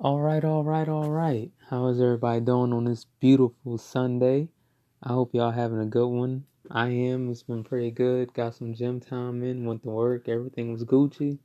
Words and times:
All 0.00 0.20
right, 0.20 0.44
all 0.44 0.64
right, 0.64 0.88
all 0.88 1.08
right. 1.08 1.52
How 1.70 1.86
is 1.86 2.00
everybody 2.00 2.40
doing 2.40 2.72
on 2.72 2.84
this 2.84 3.06
beautiful 3.20 3.78
Sunday? 3.78 4.48
I 5.00 5.10
hope 5.10 5.32
y'all 5.32 5.52
having 5.52 5.80
a 5.80 5.86
good 5.86 6.08
one. 6.08 6.46
I 6.68 6.88
am. 6.88 7.30
It's 7.30 7.44
been 7.44 7.62
pretty 7.62 7.92
good. 7.92 8.34
Got 8.34 8.56
some 8.56 8.74
gym 8.74 8.98
time 8.98 9.44
in, 9.44 9.64
went 9.64 9.84
to 9.84 9.90
work. 9.90 10.28
Everything 10.28 10.72
was 10.72 10.84
Gucci. 10.84 11.38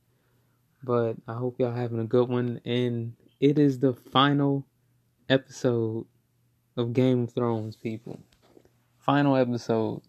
But 0.82 1.14
I 1.28 1.34
hope 1.34 1.60
y'all 1.60 1.72
having 1.72 2.00
a 2.00 2.04
good 2.04 2.28
one. 2.28 2.60
And 2.64 3.14
it 3.38 3.56
is 3.56 3.78
the 3.78 3.94
final 3.94 4.66
episode 5.28 6.06
of 6.76 6.92
Game 6.92 7.24
of 7.24 7.32
Thrones, 7.32 7.76
people. 7.76 8.20
Final 8.98 9.36
episode. 9.36 10.02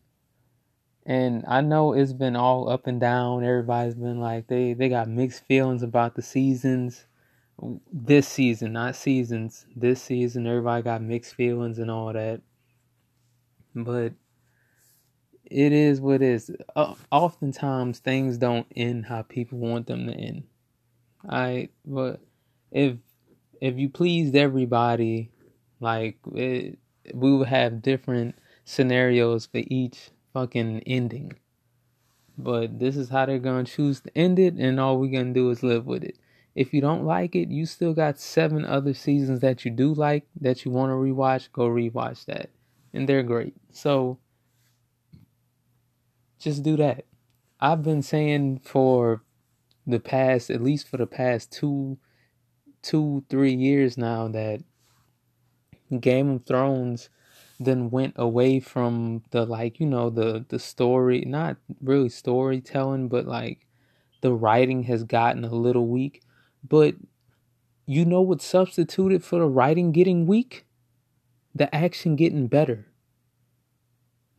And 1.06 1.46
I 1.48 1.62
know 1.62 1.94
it's 1.94 2.14
been 2.14 2.36
all 2.36 2.70
up 2.70 2.88
and 2.88 3.00
down. 3.00 3.44
Everybody's 3.44 3.96
been 3.96 4.20
like 4.20 4.48
they 4.48 4.74
they 4.74 4.90
got 4.90 5.08
mixed 5.08 5.46
feelings 5.46 5.84
about 5.84 6.16
the 6.16 6.24
seasons 6.24 7.06
this 7.92 8.28
season, 8.28 8.74
not 8.74 8.96
seasons. 8.96 9.66
This 9.76 10.02
season, 10.02 10.48
everybody 10.48 10.84
got 10.84 11.02
mixed 11.02 11.36
feelings 11.36 11.80
and 11.80 11.92
all 11.92 12.12
that. 12.14 12.42
But 13.76 14.14
it 15.46 15.72
is 15.72 16.02
what 16.02 16.16
it 16.16 16.22
is. 16.24 16.52
Uh, 16.76 16.96
oftentimes, 17.12 18.00
things 18.00 18.38
don't 18.38 18.68
end 18.76 19.06
how 19.06 19.22
people 19.24 19.60
want 19.60 19.88
them 19.88 20.08
to 20.08 20.14
end. 20.14 20.44
I 21.30 21.70
but 21.86 22.20
if 22.72 22.98
if 23.60 23.78
you 23.78 23.90
pleased 23.90 24.36
everybody, 24.36 25.32
like 25.80 26.18
it, 26.34 26.80
we 27.14 27.36
would 27.36 27.48
have 27.48 27.82
different 27.82 28.36
scenarios 28.66 29.46
for 29.46 29.62
each 29.68 30.10
fucking 30.34 30.82
ending. 30.88 31.34
But 32.38 32.80
this 32.80 32.96
is 32.96 33.10
how 33.10 33.26
they're 33.26 33.40
gonna 33.40 33.66
choose 33.66 34.00
to 34.02 34.18
end 34.18 34.40
it, 34.40 34.56
and 34.56 34.80
all 34.80 34.98
we're 34.98 35.12
gonna 35.12 35.34
do 35.34 35.50
is 35.52 35.62
live 35.64 35.86
with 35.86 36.04
it. 36.04 36.18
If 36.54 36.74
you 36.74 36.82
don't 36.82 37.06
like 37.06 37.36
it, 37.36 37.50
you 37.50 37.66
still 37.66 37.94
got 37.94 38.20
seven 38.20 38.66
other 38.66 38.94
seasons 38.94 39.40
that 39.40 39.64
you 39.64 39.72
do 39.72 39.94
like 39.94 40.26
that 40.42 40.66
you 40.66 40.72
want 40.72 40.90
to 40.90 40.96
rewatch. 40.96 41.52
Go 41.52 41.68
rewatch 41.68 42.26
that, 42.26 42.50
and 42.94 43.08
they're 43.08 43.24
great. 43.24 43.56
So 43.72 44.20
just 46.40 46.64
do 46.64 46.76
that. 46.78 47.06
I've 47.60 47.84
been 47.84 48.02
saying 48.02 48.62
for 48.64 49.22
the 49.88 50.00
past, 50.00 50.50
at 50.50 50.62
least 50.62 50.88
for 50.88 50.98
the 50.98 51.08
past 51.08 51.52
two, 51.52 51.98
two, 52.82 53.24
three 53.30 53.54
years 53.54 53.98
now, 53.98 54.28
that 54.28 54.62
Game 56.00 56.30
of 56.30 56.46
Thrones 56.46 57.10
then 57.60 57.90
went 57.92 58.16
away 58.18 58.60
from 58.60 59.24
the 59.32 59.46
like 59.46 59.80
you 59.80 59.86
know 59.86 60.10
the 60.10 60.44
the 60.50 60.58
story 60.58 61.24
not 61.28 61.58
really 61.80 62.10
storytelling 62.10 63.08
but 63.08 63.28
like 63.28 63.68
the 64.22 64.34
writing 64.34 64.84
has 64.84 65.04
gotten 65.04 65.46
a 65.46 65.54
little 65.54 65.88
weak 65.88 66.24
but 66.68 66.96
you 67.86 68.06
know 68.06 68.22
what 68.22 68.42
substituted 68.42 69.24
for 69.24 69.40
the 69.40 69.48
writing 69.48 69.92
getting 69.92 70.26
weak? 70.26 70.66
The 71.54 71.74
action 71.76 72.16
getting 72.16 72.48
better. 72.48 72.88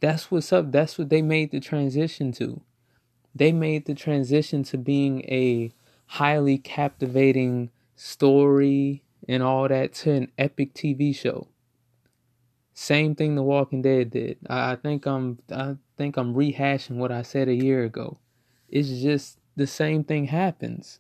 That's 0.00 0.30
what's 0.30 0.52
up. 0.52 0.72
That's 0.72 0.98
what 0.98 1.10
they 1.10 1.22
made 1.22 1.50
the 1.50 1.60
transition 1.60 2.32
to. 2.32 2.62
They 3.34 3.52
made 3.52 3.86
the 3.86 3.94
transition 3.94 4.62
to 4.64 4.78
being 4.78 5.22
a 5.22 5.72
highly 6.06 6.58
captivating 6.58 7.70
story 7.94 9.02
and 9.28 9.42
all 9.42 9.68
that 9.68 9.94
to 9.94 10.10
an 10.10 10.32
epic 10.36 10.74
TV 10.74 11.14
show. 11.14 11.48
Same 12.74 13.14
thing 13.14 13.34
The 13.34 13.42
Walking 13.42 13.82
Dead 13.82 14.10
did. 14.10 14.38
I 14.48 14.76
think 14.76 15.06
I'm 15.06 15.38
I 15.50 15.76
think 15.96 16.16
I'm 16.16 16.34
rehashing 16.34 16.96
what 16.96 17.12
I 17.12 17.22
said 17.22 17.48
a 17.48 17.54
year 17.54 17.84
ago. 17.84 18.18
It's 18.68 18.88
just 18.88 19.38
the 19.56 19.66
same 19.66 20.04
thing 20.04 20.26
happens. 20.26 20.98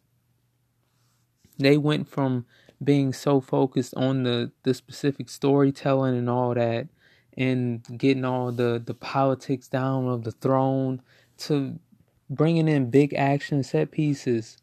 They 1.58 1.76
went 1.78 2.08
from 2.08 2.46
being 2.82 3.12
so 3.12 3.40
focused 3.40 3.94
on 3.96 4.24
the 4.24 4.52
the 4.64 4.74
specific 4.74 5.28
storytelling 5.28 6.16
and 6.16 6.28
all 6.28 6.54
that 6.54 6.88
and 7.36 7.84
getting 7.98 8.24
all 8.24 8.52
the 8.52 8.82
the 8.84 8.94
politics 8.94 9.68
down 9.68 10.08
of 10.08 10.24
the 10.24 10.32
throne 10.32 11.00
to 11.38 11.78
bringing 12.28 12.68
in 12.68 12.90
big 12.90 13.14
action 13.14 13.62
set 13.62 13.90
pieces. 13.90 14.56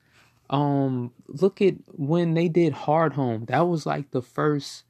Um 0.50 1.12
look 1.28 1.62
at 1.62 1.76
when 1.88 2.34
they 2.34 2.50
did 2.50 2.74
Hardhome. 2.74 3.48
That 3.48 3.68
was 3.68 3.86
like 3.86 4.12
the 4.12 4.22
first 4.22 4.84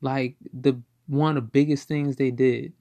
like 0.00 0.36
the 0.52 0.80
one 1.06 1.36
of 1.36 1.44
the 1.44 1.50
biggest 1.50 1.88
things 1.88 2.16
they 2.16 2.30
did. 2.30 2.72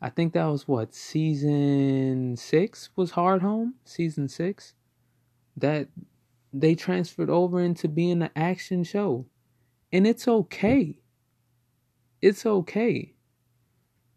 I 0.00 0.10
think 0.10 0.32
that 0.32 0.46
was 0.46 0.68
what 0.68 0.94
season 0.94 2.36
six 2.36 2.90
was 2.96 3.12
Hardhome? 3.12 3.72
Season 3.84 4.28
six? 4.28 4.74
That 5.56 5.88
they 6.52 6.74
transferred 6.74 7.30
over 7.30 7.60
into 7.60 7.88
being 7.88 8.22
an 8.22 8.30
action 8.36 8.84
show. 8.84 9.26
And 9.92 10.06
it's 10.06 10.28
okay. 10.28 10.98
It's 12.20 12.44
okay. 12.44 13.14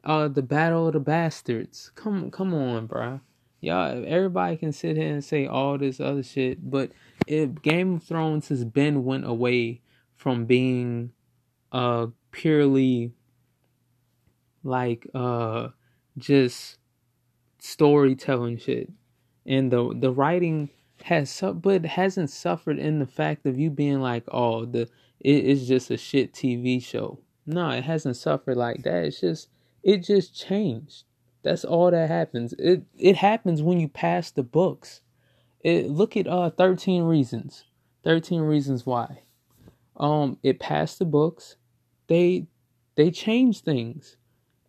Uh 0.03 0.28
the 0.28 0.42
Battle 0.42 0.88
of 0.88 0.94
the 0.94 1.00
Bastards. 1.00 1.92
Come 1.96 2.31
come 2.31 2.53
on, 2.53 2.88
bro. 2.88 3.22
Y'all 3.59 4.03
everybody 4.08 4.58
can 4.58 4.72
sit 4.72 4.97
here 4.97 5.14
and 5.14 5.24
say 5.24 5.46
all 5.46 5.78
this 5.78 6.00
other 6.00 6.24
shit, 6.24 6.69
but 6.69 6.92
if 7.28 7.62
Game 7.62 7.96
of 7.96 8.03
Thrones 8.03 8.50
has 8.50 8.66
been 8.66 9.06
went 9.06 9.25
away 9.25 9.81
from 10.16 10.46
being 10.46 11.12
uh 11.72 12.08
purely 12.31 13.13
like 14.63 15.08
uh 15.13 15.69
just 16.18 16.78
storytelling 17.59 18.58
shit 18.58 18.90
and 19.46 19.72
the 19.72 19.94
the 20.00 20.12
writing 20.12 20.69
has 21.03 21.29
su- 21.29 21.53
but 21.53 21.85
hasn't 21.85 22.29
suffered 22.29 22.79
in 22.79 23.00
the 23.00 23.06
fact 23.06 23.45
of 23.45 23.59
you 23.59 23.69
being 23.69 24.01
like, 24.01 24.23
oh, 24.31 24.66
the 24.66 24.89
it 25.19 25.45
is 25.45 25.67
just 25.67 25.91
a 25.91 25.97
shit 25.97 26.34
TV 26.34 26.84
show. 26.84 27.19
No, 27.45 27.69
it 27.69 27.84
hasn't 27.84 28.17
suffered 28.17 28.57
like 28.57 28.84
that. 28.84 29.06
It's 29.06 29.22
just 29.22 29.50
it 29.84 30.03
just 30.03 30.35
changed. 30.35 31.03
That's 31.44 31.66
all 31.66 31.91
that 31.91 32.09
happens. 32.09 32.53
It 32.53 32.84
it 32.97 33.17
happens 33.17 33.62
when 33.62 33.79
you 33.79 33.88
pass 33.88 34.31
the 34.31 34.44
books. 34.44 35.01
It 35.62 35.89
look 35.89 36.17
at 36.17 36.28
uh 36.28 36.50
13 36.51 37.03
reasons. 37.03 37.66
13 38.03 38.41
reasons 38.41 38.85
why. 38.85 39.23
Um 39.97 40.38
it 40.44 40.59
passed 40.59 41.00
the 41.00 41.06
books. 41.06 41.56
They 42.07 42.47
they 42.95 43.12
changed 43.12 43.63
things 43.63 44.18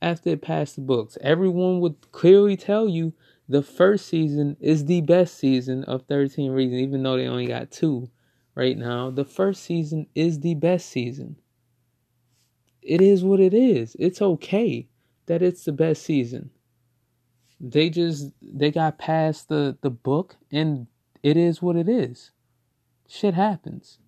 after 0.01 0.31
it 0.31 0.43
passed 0.43 0.77
the 0.77 0.83
books. 0.83 1.17
Everyone 1.21 1.81
would 1.81 2.11
clearly 2.13 2.57
tell 2.57 2.89
you 2.89 3.15
the 3.53 3.63
first 3.63 4.07
season 4.07 4.57
is 4.61 4.87
the 4.87 5.03
best 5.03 5.39
season 5.39 5.85
of 5.85 6.07
13 6.07 6.53
Reasons, 6.53 6.81
even 6.81 7.03
though 7.03 7.19
they 7.19 7.27
only 7.27 7.45
got 7.45 7.71
two 7.71 8.09
right 8.55 8.79
now. 8.79 9.11
The 9.11 9.27
first 9.27 9.63
season 9.63 10.07
is 10.15 10.41
the 10.41 10.55
best 10.55 10.89
season. 10.89 11.37
It 12.81 13.03
is 13.03 13.23
what 13.23 13.41
it 13.41 13.53
is. 13.53 13.95
It's 13.99 14.23
okay 14.23 14.89
that 15.27 15.43
it's 15.43 15.67
the 15.67 15.73
best 15.73 16.03
season. 16.03 16.49
They 17.61 17.91
just 17.91 18.31
they 18.41 18.71
got 18.71 18.99
past 18.99 19.51
the 19.51 19.77
the 19.83 19.91
book 19.91 20.37
and 20.51 20.87
it 21.23 21.37
is 21.37 21.61
what 21.61 21.77
it 21.77 21.91
is. 21.91 22.31
Shit 23.07 23.35
happens. 23.35 23.99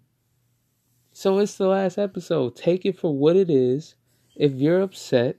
So 1.12 1.38
it's 1.38 1.58
the 1.58 1.68
last 1.68 1.98
episode. 1.98 2.56
Take 2.56 2.86
it 2.86 2.98
for 2.98 3.14
what 3.14 3.36
it 3.36 3.50
is. 3.50 3.94
If 4.36 4.54
you're 4.54 4.80
upset, 4.80 5.36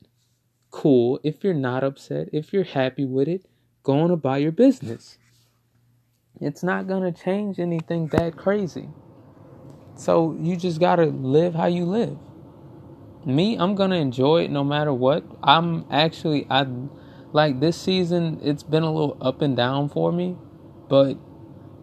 cool. 0.70 1.20
If 1.24 1.44
you're 1.44 1.56
not 1.56 1.84
upset, 1.84 2.30
if 2.32 2.54
you're 2.54 2.64
happy 2.64 3.04
with 3.04 3.28
it, 3.28 3.48
going 3.86 4.12
about 4.12 4.42
your 4.42 4.52
business. 4.52 5.18
It's 6.42 6.64
not 6.64 6.88
going 6.88 7.14
to 7.14 7.24
change 7.24 7.60
anything 7.60 8.08
that 8.08 8.36
crazy. 8.36 8.90
So 9.96 10.36
you 10.42 10.58
just 10.58 10.82
got 10.82 10.98
to 10.98 11.06
live 11.06 11.56
how 11.56 11.68
you 11.68 11.86
live. 11.86 12.18
Me, 13.26 13.56
I'm 13.56 13.76
going 13.76 13.92
to 13.92 13.96
enjoy 13.96 14.44
it 14.44 14.52
no 14.52 14.64
matter 14.64 14.92
what. 14.92 15.24
I'm 15.42 15.86
actually 15.90 16.46
I 16.50 16.68
like 17.32 17.60
this 17.60 17.80
season 17.80 18.40
it's 18.44 18.64
been 18.64 18.84
a 18.84 18.92
little 18.92 19.18
up 19.22 19.42
and 19.42 19.56
down 19.56 19.90
for 19.90 20.12
me, 20.12 20.36
but 20.90 21.16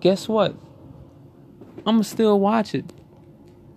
guess 0.01 0.29
what? 0.29 0.55
I'm 1.79 1.97
going 1.97 2.03
to 2.03 2.05
still 2.05 2.39
watch 2.39 2.75
it. 2.75 2.93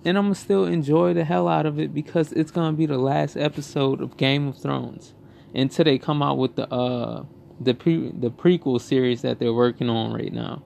And 0.03 0.17
I'm 0.17 0.25
going 0.25 0.35
to 0.35 0.39
still 0.39 0.65
enjoy 0.65 1.13
the 1.13 1.23
hell 1.23 1.47
out 1.47 1.65
of 1.65 1.79
it 1.79 1.93
because 1.93 2.31
it's 2.33 2.51
going 2.51 2.71
to 2.71 2.77
be 2.77 2.85
the 2.85 2.97
last 2.97 3.37
episode 3.37 4.01
of 4.01 4.17
Game 4.17 4.47
of 4.47 4.57
Thrones 4.57 5.13
until 5.53 5.85
they 5.85 5.97
come 5.97 6.21
out 6.21 6.37
with 6.37 6.55
the 6.55 6.71
uh 6.71 7.23
the 7.59 7.73
pre 7.73 8.11
the 8.11 8.29
prequel 8.29 8.79
series 8.81 9.21
that 9.21 9.39
they're 9.39 9.53
working 9.53 9.89
on 9.89 10.13
right 10.13 10.33
now. 10.33 10.63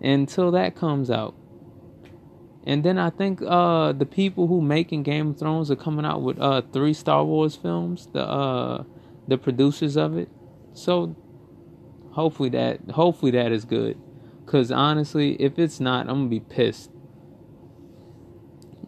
Until 0.00 0.50
that 0.52 0.74
comes 0.74 1.10
out. 1.10 1.34
And 2.64 2.84
then 2.84 2.98
i 2.98 3.10
think 3.10 3.40
uh 3.42 3.92
the 3.92 4.06
people 4.06 4.48
who 4.48 4.60
making 4.60 5.04
game 5.04 5.30
of 5.30 5.38
thrones 5.38 5.70
are 5.70 5.76
coming 5.76 6.04
out 6.04 6.22
with 6.22 6.38
uh 6.40 6.62
three 6.72 6.92
star 6.92 7.24
wars 7.24 7.54
films 7.54 8.08
the 8.12 8.26
uh 8.26 8.84
the 9.28 9.38
producers 9.38 9.96
of 9.96 10.16
it. 10.16 10.28
So 10.72 11.14
hopefully 12.12 12.48
that 12.50 12.90
hopefully 12.90 13.30
that 13.32 13.52
is 13.52 13.64
good. 13.64 13.98
Because 14.44 14.72
honestly 14.72 15.34
if 15.40 15.58
it's 15.58 15.80
not 15.80 16.08
i'm 16.08 16.16
gonna 16.16 16.28
be 16.28 16.40
pissed. 16.40 16.90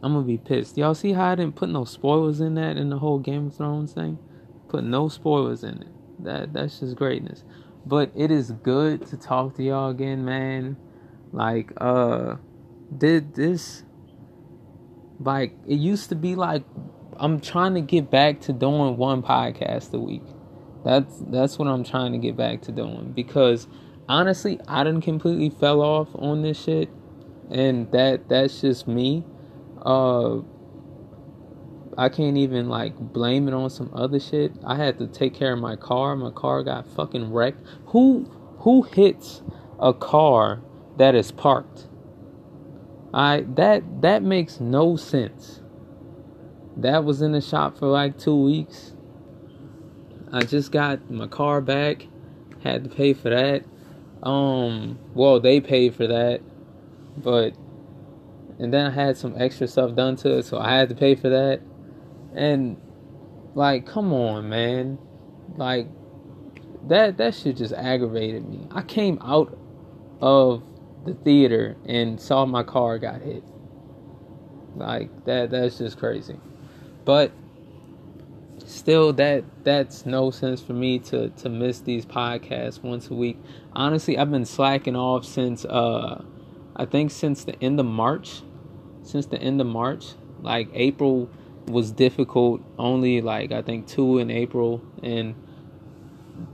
I'm 0.02 0.12
gonna 0.12 0.26
be 0.26 0.38
pissed. 0.38 0.76
Y'all 0.76 0.94
see 0.94 1.12
how 1.12 1.32
i 1.32 1.34
didn't 1.36 1.54
put 1.54 1.68
no 1.68 1.84
spoilers 1.84 2.40
in 2.40 2.54
that 2.54 2.76
in 2.76 2.90
the 2.90 2.98
whole 2.98 3.18
game 3.20 3.46
of 3.46 3.56
thrones 3.56 3.92
thing? 3.92 4.18
Put 4.68 4.84
no 4.84 5.08
spoilers 5.08 5.62
in 5.62 5.82
it 5.82 5.97
that 6.20 6.52
that's 6.52 6.80
just 6.80 6.96
greatness. 6.96 7.44
But 7.86 8.10
it 8.14 8.30
is 8.30 8.50
good 8.50 9.06
to 9.06 9.16
talk 9.16 9.56
to 9.56 9.62
y'all 9.62 9.90
again, 9.90 10.24
man. 10.24 10.76
Like 11.32 11.72
uh 11.76 12.36
did 12.96 13.34
this 13.34 13.84
like 15.20 15.54
it 15.66 15.76
used 15.76 16.08
to 16.10 16.14
be 16.14 16.34
like 16.34 16.64
I'm 17.16 17.40
trying 17.40 17.74
to 17.74 17.80
get 17.80 18.10
back 18.10 18.40
to 18.42 18.52
doing 18.52 18.96
one 18.96 19.22
podcast 19.22 19.92
a 19.92 19.98
week. 19.98 20.22
That's 20.84 21.22
that's 21.26 21.58
what 21.58 21.68
I'm 21.68 21.84
trying 21.84 22.12
to 22.12 22.18
get 22.18 22.36
back 22.36 22.62
to 22.62 22.72
doing 22.72 23.12
because 23.12 23.66
honestly, 24.08 24.58
I 24.66 24.84
didn't 24.84 25.02
completely 25.02 25.50
fell 25.50 25.82
off 25.82 26.08
on 26.14 26.42
this 26.42 26.62
shit, 26.62 26.88
and 27.50 27.90
that 27.92 28.28
that's 28.28 28.60
just 28.60 28.88
me. 28.88 29.24
Uh, 29.82 30.38
I 31.98 32.08
can't 32.08 32.36
even 32.36 32.68
like 32.68 32.96
blame 32.96 33.48
it 33.48 33.54
on 33.54 33.68
some 33.70 33.90
other 33.92 34.20
shit. 34.20 34.52
I 34.64 34.76
had 34.76 34.98
to 35.00 35.08
take 35.08 35.34
care 35.34 35.52
of 35.52 35.58
my 35.58 35.74
car. 35.74 36.14
My 36.14 36.30
car 36.30 36.62
got 36.62 36.86
fucking 36.86 37.32
wrecked. 37.32 37.60
Who 37.86 38.22
who 38.58 38.82
hits 38.82 39.42
a 39.80 39.92
car 39.92 40.62
that 40.96 41.16
is 41.16 41.32
parked? 41.32 41.88
I 43.12 43.44
that 43.56 44.02
that 44.02 44.22
makes 44.22 44.60
no 44.60 44.94
sense. 44.94 45.60
That 46.76 47.04
was 47.04 47.20
in 47.20 47.32
the 47.32 47.40
shop 47.40 47.76
for 47.76 47.88
like 47.88 48.16
2 48.16 48.44
weeks. 48.44 48.94
I 50.32 50.42
just 50.42 50.70
got 50.70 51.10
my 51.10 51.26
car 51.26 51.60
back. 51.60 52.06
Had 52.62 52.84
to 52.84 52.90
pay 52.90 53.12
for 53.12 53.30
that. 53.30 53.64
Um 54.22 55.00
well, 55.14 55.40
they 55.40 55.60
paid 55.60 55.96
for 55.96 56.06
that. 56.06 56.42
But 57.16 57.54
and 58.60 58.72
then 58.72 58.86
I 58.86 58.90
had 58.90 59.16
some 59.16 59.34
extra 59.36 59.66
stuff 59.66 59.96
done 59.96 60.14
to 60.16 60.38
it, 60.38 60.44
so 60.44 60.58
I 60.58 60.76
had 60.76 60.88
to 60.90 60.94
pay 60.94 61.16
for 61.16 61.28
that. 61.30 61.60
And 62.34 62.80
like, 63.54 63.86
come 63.86 64.12
on, 64.12 64.48
man. 64.48 64.98
Like 65.56 65.88
that 66.86 67.16
that 67.18 67.34
shit 67.34 67.56
just 67.56 67.72
aggravated 67.72 68.48
me. 68.48 68.66
I 68.70 68.82
came 68.82 69.18
out 69.22 69.56
of 70.20 70.62
the 71.04 71.14
theater 71.14 71.76
and 71.86 72.20
saw 72.20 72.44
my 72.46 72.62
car 72.62 72.98
got 72.98 73.20
hit. 73.20 73.42
Like 74.76 75.24
that 75.24 75.50
that's 75.50 75.78
just 75.78 75.98
crazy. 75.98 76.38
But 77.04 77.32
still 78.64 79.12
that 79.14 79.44
that's 79.64 80.04
no 80.04 80.30
sense 80.30 80.60
for 80.60 80.74
me 80.74 80.98
to 80.98 81.30
to 81.30 81.48
miss 81.48 81.80
these 81.80 82.04
podcasts 82.04 82.82
once 82.82 83.08
a 83.10 83.14
week. 83.14 83.38
Honestly, 83.72 84.18
I've 84.18 84.30
been 84.30 84.44
slacking 84.44 84.96
off 84.96 85.24
since 85.24 85.64
uh 85.64 86.22
I 86.76 86.84
think 86.84 87.10
since 87.10 87.44
the 87.44 87.60
end 87.62 87.80
of 87.80 87.86
March. 87.86 88.42
Since 89.02 89.26
the 89.26 89.40
end 89.40 89.60
of 89.60 89.66
March, 89.66 90.04
like 90.42 90.68
April 90.74 91.30
was 91.68 91.92
difficult. 91.92 92.62
Only 92.78 93.20
like 93.20 93.52
I 93.52 93.62
think 93.62 93.86
two 93.86 94.18
in 94.18 94.30
April 94.30 94.82
and 95.02 95.34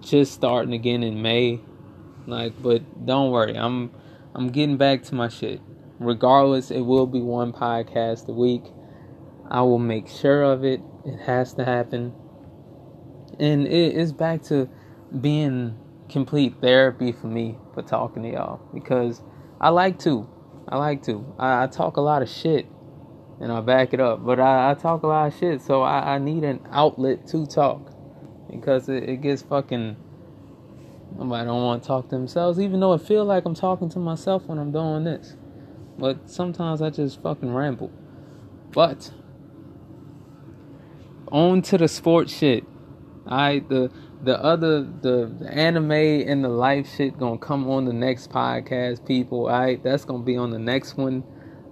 just 0.01 0.33
starting 0.33 0.75
again 0.75 1.03
in 1.03 1.23
May. 1.23 1.61
Like, 2.27 2.61
but 2.63 3.07
don't 3.07 3.31
worry, 3.31 3.57
I'm 3.57 3.91
I'm 4.35 4.49
getting 4.49 4.77
back 4.77 5.03
to 5.05 5.15
my 5.15 5.29
shit. 5.29 5.61
Regardless, 5.99 6.71
it 6.71 6.81
will 6.81 7.07
be 7.07 7.21
one 7.21 7.53
podcast 7.53 8.29
a 8.29 8.33
week. 8.33 8.65
I 9.51 9.63
will 9.63 9.79
make 9.79 10.09
sure 10.09 10.43
of 10.43 10.65
it. 10.65 10.81
It 11.05 11.19
has 11.21 11.55
to 11.55 11.65
happen. 11.65 12.13
And 13.39 13.67
it 13.67 13.95
is 13.95 14.13
back 14.13 14.43
to 14.45 14.69
being 15.21 15.79
complete 16.09 16.55
therapy 16.61 17.13
for 17.13 17.27
me 17.27 17.59
for 17.75 17.83
talking 17.83 18.23
to 18.23 18.31
y'all 18.31 18.61
because 18.73 19.23
I 19.61 19.69
like 19.69 19.99
to. 20.01 20.29
I 20.69 20.79
like 20.79 21.03
to. 21.05 21.35
I, 21.39 21.65
I 21.65 21.67
talk 21.67 21.97
a 21.97 22.01
lot 22.01 22.23
of 22.23 22.29
shit 22.29 22.67
and 23.41 23.53
I 23.53 23.61
back 23.61 23.93
it 23.95 24.01
up. 24.01 24.25
But 24.25 24.41
I, 24.41 24.71
I 24.71 24.75
talk 24.75 25.03
a 25.03 25.07
lot 25.07 25.33
of 25.33 25.39
shit, 25.39 25.61
so 25.63 25.83
I, 25.83 26.15
I 26.15 26.19
need 26.19 26.45
an 26.45 26.61
outlet 26.71 27.27
to 27.29 27.47
talk 27.47 27.93
because 28.51 28.89
it, 28.89 29.09
it 29.09 29.23
gets 29.23 29.43
fucking. 29.43 29.97
Nobody 31.17 31.47
don't 31.47 31.63
want 31.63 31.83
to 31.83 31.87
talk 31.87 32.09
to 32.09 32.17
themselves, 32.17 32.59
even 32.59 32.81
though 32.81 32.93
it 32.95 33.03
feel 33.03 33.25
like 33.25 33.45
I'm 33.45 33.55
talking 33.55 33.89
to 33.91 34.01
myself 34.01 34.47
when 34.47 34.59
I'm 34.59 34.73
doing 34.73 35.05
this. 35.05 35.37
But 35.97 36.29
sometimes 36.29 36.83
I 36.83 36.91
just 36.91 37.23
fucking 37.23 37.55
ramble. 37.55 37.93
But 38.73 39.13
on 41.31 41.63
to 41.63 41.79
the 41.79 41.89
sports 41.89 42.37
shit. 42.37 42.65
I 43.27 43.65
the 43.69 43.91
the 44.23 44.43
other 44.43 44.83
the, 44.83 45.33
the 45.39 45.49
anime 45.51 45.93
and 45.93 46.45
the 46.45 46.49
life 46.49 46.89
shit 46.97 47.19
gonna 47.19 47.39
come 47.39 47.69
on 47.69 47.85
the 47.85 47.93
next 47.93 48.31
podcast, 48.31 49.07
people. 49.07 49.49
I 49.49 49.77
that's 49.77 50.05
gonna 50.05 50.23
be 50.23 50.37
on 50.37 50.51
the 50.51 50.59
next 50.59 50.97
one. 50.97 51.25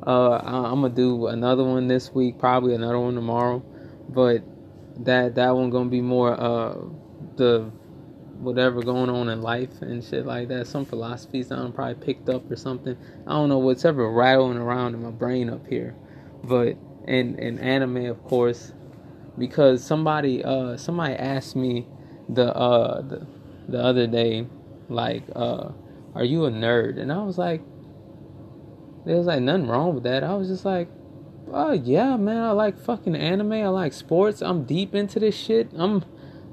Uh, 0.07 0.41
I'm 0.45 0.83
gonna 0.83 0.91
do 0.91 1.29
another 1.29 1.65
one 1.65 1.87
this 1.87 2.13
week, 2.13 2.39
probably 2.39 2.75
another 2.75 2.99
one 2.99 3.15
tomorrow, 3.15 3.63
but 4.09 4.43
that 5.05 5.37
that 5.37 5.51
one 5.55 5.71
gonna 5.71 5.89
be 5.91 6.01
more 6.01 6.39
uh 6.39 6.77
the 7.37 7.71
whatever 8.41 8.83
going 8.83 9.09
on 9.09 9.29
in 9.29 9.41
life 9.41 9.81
and 9.81 10.03
shit 10.03 10.27
like 10.27 10.49
that. 10.49 10.67
Some 10.67 10.85
philosophies 10.85 11.51
I'm 11.53 11.73
probably 11.73 12.05
picked 12.05 12.29
up 12.29 12.51
or 12.51 12.57
something. 12.57 12.97
I 13.27 13.31
don't 13.31 13.49
know 13.49 13.59
what's 13.59 13.85
ever 13.85 14.11
rattling 14.11 14.59
around 14.59 14.95
in 14.95 15.03
my 15.03 15.11
brain 15.11 15.49
up 15.49 15.67
here, 15.69 15.95
but 16.43 16.77
and 17.07 17.39
and 17.39 17.61
anime 17.61 18.07
of 18.07 18.23
course, 18.25 18.73
because 19.39 19.85
somebody 19.85 20.45
uh 20.45 20.77
somebody 20.77 21.15
asked 21.15 21.55
me 21.55 21.87
the 22.29 22.55
uh 22.57 23.03
the, 23.03 23.27
the 23.69 23.79
other 23.83 24.09
day 24.09 24.47
like 24.89 25.23
uh 25.37 25.71
are 26.15 26.25
you 26.25 26.45
a 26.45 26.51
nerd 26.51 26.99
and 26.99 27.13
I 27.13 27.23
was 27.23 27.39
like 27.39 27.63
there 29.05 29.17
was 29.17 29.27
like 29.27 29.43
nothing 29.43 29.67
wrong 29.67 29.95
with 29.95 30.05
that. 30.05 30.23
I 30.23 30.35
was 30.35 30.49
just 30.49 30.65
like, 30.65 30.89
oh 31.53 31.73
yeah, 31.73 32.17
man, 32.17 32.39
I 32.39 32.51
like 32.53 32.79
fucking 32.79 33.17
anime. 33.17 33.53
I 33.53 33.69
like 33.69 33.93
sports. 33.93 34.43
I'm 34.43 34.65
deep 34.65 34.95
into 34.95 35.19
this 35.19 35.37
shit. 35.37 35.71
I'm 35.75 36.05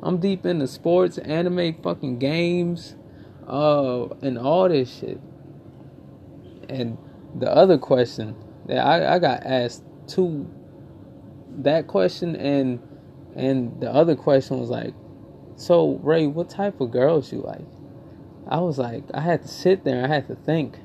I'm 0.01 0.19
deep 0.19 0.45
into 0.45 0.67
sports, 0.67 1.17
anime, 1.17 1.81
fucking 1.81 2.19
games, 2.19 2.95
uh, 3.47 4.05
and 4.21 4.37
all 4.37 4.69
this 4.69 4.99
shit. 4.99 5.19
And 6.69 6.97
the 7.35 7.51
other 7.51 7.77
question 7.77 8.35
that 8.67 8.77
I, 8.77 9.15
I 9.15 9.19
got 9.19 9.45
asked 9.45 9.83
two 10.07 10.49
that 11.59 11.87
question 11.87 12.35
and 12.35 12.79
and 13.35 13.79
the 13.81 13.91
other 13.91 14.15
question 14.15 14.59
was 14.59 14.69
like, 14.69 14.93
so 15.55 15.99
Ray, 16.03 16.27
what 16.27 16.49
type 16.49 16.81
of 16.81 16.91
girls 16.91 17.31
you 17.31 17.41
like? 17.41 17.65
I 18.47 18.59
was 18.59 18.79
like, 18.79 19.03
I 19.13 19.21
had 19.21 19.43
to 19.43 19.47
sit 19.47 19.83
there, 19.83 20.03
I 20.03 20.07
had 20.07 20.27
to 20.27 20.35
think. 20.35 20.79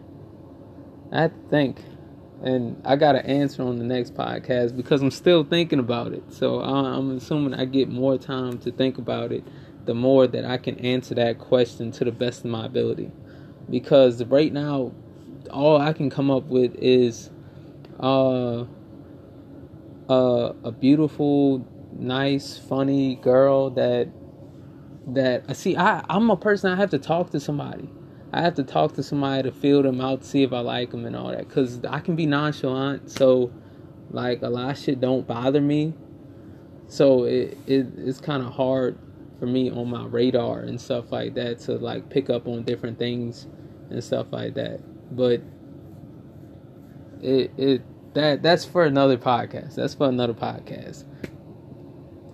I 1.15 1.31
think, 1.49 1.81
and 2.43 2.83
I 2.85 2.97
got 2.97 3.15
an 3.15 3.25
answer 3.25 3.63
on 3.63 3.79
the 3.79 3.85
next 3.85 4.15
podcast 4.15 4.77
because 4.77 5.01
I'm 5.01 5.13
still 5.13 5.45
thinking 5.45 5.79
about 5.79 6.13
it. 6.13 6.25
So 6.33 6.61
I'm 6.61 7.17
assuming 7.17 7.55
I 7.55 7.67
get 7.67 7.89
more 7.89 8.19
time 8.19 8.59
to 8.59 8.73
think 8.73 8.99
about 8.99 9.31
it, 9.31 9.45
the 9.85 9.95
more 9.95 10.27
that 10.27 10.45
I 10.45 10.59
can 10.59 10.77
answer 10.81 11.15
that 11.15 11.39
question 11.39 11.93
to 11.93 12.05
the 12.05 12.11
best 12.11 12.41
of 12.41 12.51
my 12.51 12.67
ability. 12.67 13.13
Because 13.71 14.25
right 14.25 14.53
now, 14.53 14.93
all 15.51 15.81
I 15.81 15.93
can 15.93 16.11
come 16.11 16.33
up 16.33 16.47
with 16.47 16.75
is 16.75 17.31
uh, 18.01 18.65
uh, 20.09 20.53
a 20.65 20.73
beautiful, 20.73 21.65
nice, 21.93 22.59
funny 22.59 23.15
girl 23.17 23.71
that 23.71 24.09
that 25.07 25.57
see. 25.57 25.77
I 25.77 26.05
I'm 26.09 26.29
a 26.31 26.37
person. 26.37 26.73
I 26.73 26.77
have 26.77 26.91
to 26.91 26.99
talk 26.99 27.31
to 27.31 27.41
somebody. 27.41 27.89
I 28.35 28.41
have 28.41 28.55
to 28.57 28.65
talk 28.65 28.95
to 28.95 29.03
somebody 29.05 29.45
to 29.45 29.53
feel 29.53 29.85
them 29.85 30.01
out 30.01 30.25
see 30.25 30.43
if 30.43 30.53
I 30.53 30.59
like 30.59 30.91
them 30.91 31.05
and 31.05 31.15
all 31.15 31.29
that. 31.29 31.49
Cause 31.49 31.85
I 31.85 32.01
can 32.01 32.17
be 32.17 32.27
nonchalant, 32.27 33.09
so 33.09 33.53
like 34.11 34.43
a 34.43 34.49
lot 34.49 34.73
of 34.73 34.79
shit 34.79 35.01
don't 35.01 35.25
bother 35.25 35.61
me. 35.61 35.95
So 36.89 37.25
it, 37.25 37.57
it 37.69 37.87
it's 37.97 38.21
kind 38.21 38.43
of 38.43 38.53
hard 38.53 38.99
for 39.39 39.47
me 39.47 39.71
on 39.71 39.89
my 39.89 40.05
radar 40.07 40.61
and 40.61 40.81
stuff 40.81 41.13
like 41.13 41.35
that 41.35 41.61
to 41.61 41.75
like 41.75 42.11
pick 42.11 42.29
up 42.29 42.49
on 42.49 42.65
different 42.65 42.99
things 42.99 43.47
and 43.89 44.03
stuff 44.03 44.27
like 44.33 44.55
that. 44.55 44.81
But 45.15 45.41
it 47.23 47.53
it 47.57 47.83
that 48.15 48.43
that's 48.43 48.65
for 48.65 48.85
another 48.85 49.17
podcast. 49.17 49.77
That's 49.77 49.95
for 49.95 50.09
another 50.09 50.35
podcast. 50.35 51.05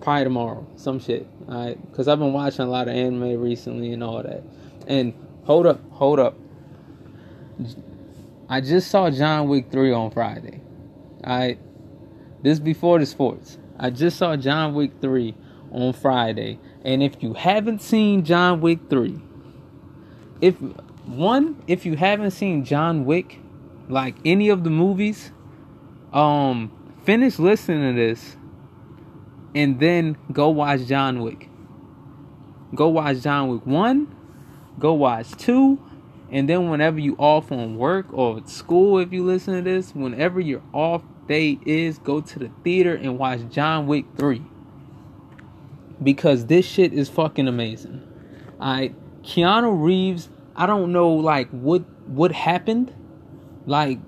Probably 0.01 0.23
tomorrow, 0.23 0.67
some 0.77 0.99
shit. 0.99 1.27
Alright, 1.47 1.79
because 1.91 2.07
I've 2.07 2.17
been 2.17 2.33
watching 2.33 2.65
a 2.65 2.69
lot 2.69 2.87
of 2.87 2.95
anime 2.95 3.39
recently 3.39 3.93
and 3.93 4.03
all 4.03 4.23
that. 4.23 4.41
And 4.87 5.13
hold 5.43 5.65
up, 5.65 5.81
hold 5.91 6.19
up. 6.19 6.37
I 8.49 8.61
just 8.61 8.89
saw 8.89 9.09
John 9.09 9.47
Wick 9.47 9.71
3 9.71 9.93
on 9.93 10.11
Friday. 10.11 10.61
I 11.23 11.57
this 12.41 12.59
before 12.59 12.99
the 12.99 13.05
sports. 13.05 13.57
I 13.79 13.89
just 13.91 14.17
saw 14.17 14.35
John 14.35 14.73
Wick 14.73 14.91
3 15.01 15.35
on 15.71 15.93
Friday. 15.93 16.59
And 16.83 17.01
if 17.01 17.21
you 17.23 17.33
haven't 17.33 17.81
seen 17.81 18.25
John 18.25 18.61
Wick 18.61 18.79
3, 18.89 19.21
if 20.41 20.55
one, 21.05 21.63
if 21.67 21.85
you 21.85 21.95
haven't 21.95 22.31
seen 22.31 22.65
John 22.65 23.05
Wick, 23.05 23.39
like 23.87 24.15
any 24.25 24.49
of 24.49 24.63
the 24.63 24.69
movies, 24.69 25.31
um 26.13 26.71
finish 27.03 27.39
listening 27.39 27.95
to 27.95 27.99
this 27.99 28.35
and 29.55 29.79
then 29.79 30.17
go 30.31 30.49
watch 30.49 30.85
John 30.85 31.21
Wick. 31.21 31.49
Go 32.75 32.89
watch 32.89 33.21
John 33.21 33.49
Wick 33.49 33.65
1 33.65 34.15
go 34.81 34.93
watch 34.93 35.31
two. 35.33 35.79
And 36.29 36.47
then 36.47 36.69
whenever 36.69 36.99
you 36.99 37.15
off 37.17 37.51
on 37.51 37.77
work 37.77 38.07
or 38.11 38.41
school, 38.45 38.99
if 38.99 39.11
you 39.11 39.23
listen 39.23 39.53
to 39.53 39.61
this, 39.61 39.93
whenever 39.93 40.39
your 40.39 40.61
off 40.73 41.03
day 41.27 41.59
is, 41.65 41.97
go 41.99 42.21
to 42.21 42.39
the 42.39 42.49
theater 42.63 42.95
and 42.95 43.17
watch 43.17 43.41
John 43.49 43.85
Wick 43.85 44.05
3. 44.17 44.41
Because 46.01 46.47
this 46.47 46.65
shit 46.65 46.93
is 46.93 47.09
fucking 47.09 47.47
amazing. 47.47 48.07
I 48.59 48.93
Keanu 49.23 49.83
Reeves, 49.83 50.29
I 50.55 50.65
don't 50.65 50.91
know 50.91 51.09
like 51.09 51.49
what 51.49 51.83
what 52.07 52.31
happened. 52.31 52.93
Like 53.65 53.99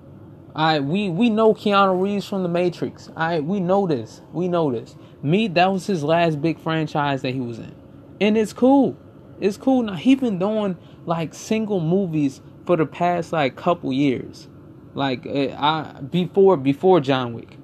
I 0.56 0.80
we 0.80 1.08
we 1.08 1.30
know 1.30 1.54
Keanu 1.54 2.00
Reeves 2.00 2.26
from 2.26 2.42
The 2.42 2.48
Matrix. 2.48 3.10
I 3.16 3.40
we 3.40 3.60
know 3.60 3.86
this. 3.86 4.22
We 4.32 4.48
know 4.48 4.72
this. 4.72 4.96
Me, 5.22 5.46
that 5.48 5.70
was 5.70 5.86
his 5.86 6.02
last 6.02 6.40
big 6.42 6.58
franchise 6.58 7.22
that 7.22 7.32
he 7.32 7.40
was 7.40 7.58
in, 7.58 7.74
and 8.20 8.36
it's 8.36 8.52
cool. 8.52 8.96
It's 9.40 9.56
cool. 9.56 9.82
Now 9.82 9.94
he's 9.94 10.20
been 10.20 10.38
doing 10.38 10.76
like 11.06 11.34
single 11.34 11.80
movies 11.80 12.40
for 12.66 12.76
the 12.76 12.86
past 12.86 13.32
like 13.32 13.56
couple 13.56 13.92
years, 13.92 14.48
like 14.94 15.26
uh, 15.26 15.54
I 15.56 16.00
before 16.00 16.56
before 16.56 17.00
John 17.00 17.34
Wick. 17.34 17.58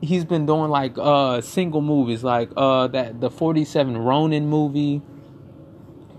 He's 0.00 0.24
been 0.24 0.46
doing 0.46 0.70
like 0.70 0.96
uh 0.96 1.40
single 1.40 1.82
movies, 1.82 2.24
like 2.24 2.50
uh 2.56 2.88
that 2.88 3.20
the 3.20 3.30
Forty 3.30 3.64
Seven 3.64 3.98
Ronin 3.98 4.46
movie. 4.46 5.02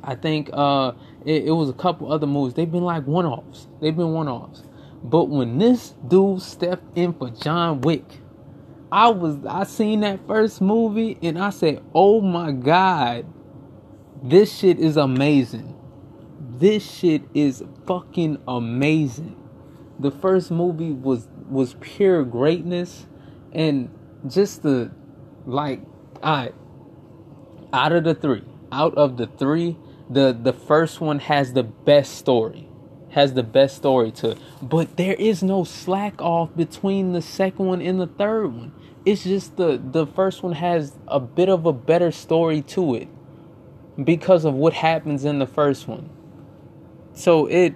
I 0.03 0.15
think 0.15 0.49
uh 0.53 0.93
it, 1.25 1.45
it 1.45 1.51
was 1.51 1.69
a 1.69 1.73
couple 1.73 2.11
other 2.11 2.27
movies. 2.27 2.53
They've 2.53 2.71
been 2.71 2.83
like 2.83 3.05
one 3.07 3.25
offs. 3.25 3.67
They've 3.81 3.95
been 3.95 4.13
one 4.13 4.27
offs. 4.27 4.63
But 5.03 5.25
when 5.29 5.57
this 5.57 5.95
dude 6.07 6.41
stepped 6.43 6.95
in 6.95 7.13
for 7.13 7.31
John 7.31 7.81
Wick, 7.81 8.19
I 8.91 9.09
was 9.09 9.43
I 9.47 9.63
seen 9.63 10.01
that 10.01 10.25
first 10.27 10.61
movie 10.61 11.17
and 11.23 11.39
I 11.39 11.49
said, 11.49 11.81
"Oh 11.95 12.21
my 12.21 12.51
god, 12.51 13.25
this 14.21 14.55
shit 14.57 14.79
is 14.79 14.97
amazing. 14.97 15.75
This 16.39 16.89
shit 16.89 17.23
is 17.33 17.63
fucking 17.85 18.37
amazing." 18.47 19.35
The 19.99 20.11
first 20.11 20.51
movie 20.51 20.91
was 20.91 21.27
was 21.49 21.75
pure 21.81 22.23
greatness 22.23 23.07
and 23.51 23.89
just 24.27 24.63
the 24.63 24.91
like 25.45 25.81
I 26.23 26.51
out 27.73 27.91
of 27.91 28.03
the 28.03 28.13
3, 28.13 28.43
out 28.71 28.95
of 28.95 29.17
the 29.17 29.27
3, 29.27 29.77
the 30.09 30.37
the 30.39 30.53
first 30.53 31.01
one 31.01 31.19
has 31.19 31.53
the 31.53 31.63
best 31.63 32.15
story 32.15 32.67
has 33.11 33.33
the 33.33 33.43
best 33.43 33.75
story 33.75 34.11
to 34.11 34.31
it. 34.31 34.37
But 34.61 34.97
there 34.97 35.13
is 35.13 35.43
no 35.43 35.63
slack 35.63 36.21
off 36.21 36.55
between 36.55 37.13
the 37.13 37.21
second 37.21 37.65
one 37.65 37.81
and 37.81 37.99
the 37.99 38.07
third 38.07 38.47
one. 38.47 38.71
It's 39.05 39.23
just 39.23 39.57
the 39.57 39.81
the 39.83 40.07
first 40.07 40.43
one 40.43 40.53
has 40.53 40.97
a 41.07 41.19
bit 41.19 41.49
of 41.49 41.65
a 41.65 41.73
better 41.73 42.11
story 42.11 42.61
to 42.61 42.95
it 42.95 43.07
because 44.03 44.45
of 44.45 44.53
what 44.53 44.73
happens 44.73 45.25
in 45.25 45.39
the 45.39 45.47
first 45.47 45.87
one. 45.87 46.09
So 47.13 47.47
it 47.47 47.75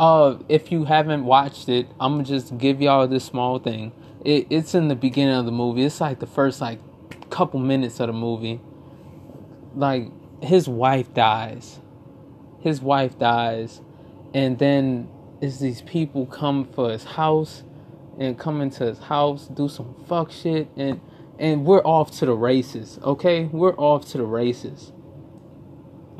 uh 0.00 0.38
if 0.48 0.72
you 0.72 0.84
haven't 0.84 1.24
watched 1.24 1.68
it, 1.68 1.88
I'm 2.00 2.14
gonna 2.14 2.24
just 2.24 2.58
give 2.58 2.80
y'all 2.80 3.06
this 3.08 3.24
small 3.24 3.58
thing. 3.58 3.92
It, 4.24 4.46
it's 4.50 4.74
in 4.74 4.88
the 4.88 4.94
beginning 4.94 5.34
of 5.34 5.46
the 5.46 5.52
movie. 5.52 5.84
It's 5.84 6.00
like 6.00 6.20
the 6.20 6.26
first 6.26 6.60
like 6.60 6.78
couple 7.30 7.60
minutes 7.60 8.00
of 8.00 8.08
the 8.08 8.12
movie. 8.12 8.60
Like 9.74 10.10
his 10.42 10.68
wife 10.68 11.12
dies 11.14 11.80
his 12.62 12.80
wife 12.80 13.18
dies, 13.18 13.80
and 14.32 14.58
then 14.58 15.08
is 15.40 15.58
these 15.58 15.82
people 15.82 16.26
come 16.26 16.64
for 16.64 16.90
his 16.92 17.02
house 17.02 17.64
and 18.18 18.38
come 18.38 18.60
into 18.60 18.84
his 18.86 19.00
house, 19.00 19.48
do 19.48 19.68
some 19.68 19.94
fuck 20.06 20.30
shit, 20.30 20.68
and 20.76 21.00
and 21.38 21.64
we're 21.64 21.82
off 21.82 22.10
to 22.18 22.26
the 22.26 22.34
races. 22.34 22.98
Okay, 23.02 23.44
we're 23.44 23.74
off 23.76 24.06
to 24.12 24.18
the 24.18 24.24
races. 24.24 24.92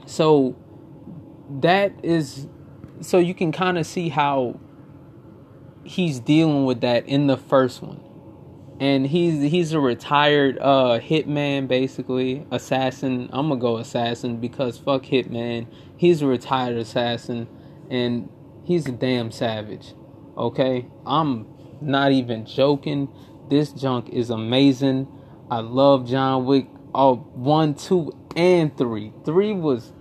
So 0.07 0.57
that 1.61 1.93
is 2.03 2.49
so 3.01 3.19
you 3.19 3.35
can 3.35 3.53
kind 3.53 3.79
of 3.79 3.87
see 3.87 4.09
how 4.09 4.59
he's 5.85 6.21
dealing 6.21 6.65
with 6.65 6.81
that 6.81 7.07
in 7.07 7.27
the 7.27 7.37
first 7.37 7.83
one. 7.83 8.01
And 8.81 9.07
he's 9.07 9.51
he's 9.51 9.73
a 9.73 9.81
retired 9.81 10.59
uh 10.61 10.99
hitman 11.01 11.69
basically. 11.69 12.47
Assassin 12.51 13.29
i'm 13.33 13.49
gonna 13.49 13.61
go 13.61 13.77
assassin 13.77 14.39
because 14.39 14.79
fuck 14.79 15.03
hitman. 15.05 15.67
He's 15.97 16.23
a 16.23 16.27
retired 16.27 16.77
assassin 16.77 17.49
and 17.91 18.29
he's 18.65 18.87
a 18.87 18.93
damn 18.93 19.31
savage 19.31 19.95
okay? 20.37 20.87
I'm 21.07 21.47
not 21.81 22.13
even 22.13 22.47
joking 22.47 23.09
this 23.53 23.71
junk 23.71 24.09
is 24.09 24.31
amazing 24.31 25.07
i 25.51 25.59
love 25.59 26.09
john 26.09 26.47
wick 26.47 26.67
oh 26.95 27.17
one 27.35 27.75
two 27.75 28.11
and 28.35 28.75
three 28.79 29.13
three 29.27 29.53
was 29.53 29.93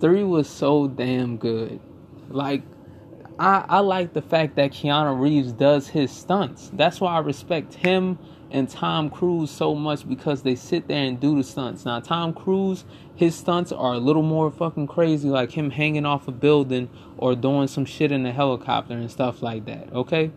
three 0.00 0.24
was 0.24 0.48
so 0.48 0.88
damn 0.88 1.36
good 1.36 1.78
like 2.30 2.62
I, 3.38 3.64
I 3.68 3.78
like 3.80 4.12
the 4.12 4.22
fact 4.22 4.56
that 4.56 4.72
Keanu 4.72 5.20
Reeves 5.20 5.52
does 5.52 5.88
his 5.88 6.10
stunts. 6.10 6.70
That's 6.72 7.02
why 7.02 7.16
I 7.16 7.18
respect 7.18 7.74
him 7.74 8.18
and 8.50 8.66
Tom 8.66 9.10
Cruise 9.10 9.50
so 9.50 9.74
much 9.74 10.08
because 10.08 10.42
they 10.42 10.54
sit 10.54 10.88
there 10.88 11.04
and 11.04 11.20
do 11.20 11.36
the 11.36 11.44
stunts. 11.44 11.84
Now, 11.84 12.00
Tom 12.00 12.32
Cruise, 12.32 12.86
his 13.14 13.34
stunts 13.34 13.72
are 13.72 13.92
a 13.92 13.98
little 13.98 14.22
more 14.22 14.50
fucking 14.50 14.86
crazy, 14.86 15.28
like 15.28 15.50
him 15.50 15.70
hanging 15.70 16.06
off 16.06 16.28
a 16.28 16.32
building 16.32 16.88
or 17.18 17.34
doing 17.34 17.68
some 17.68 17.84
shit 17.84 18.10
in 18.10 18.24
a 18.24 18.32
helicopter 18.32 18.94
and 18.94 19.10
stuff 19.10 19.42
like 19.42 19.66
that, 19.66 19.92
okay? 19.92 20.30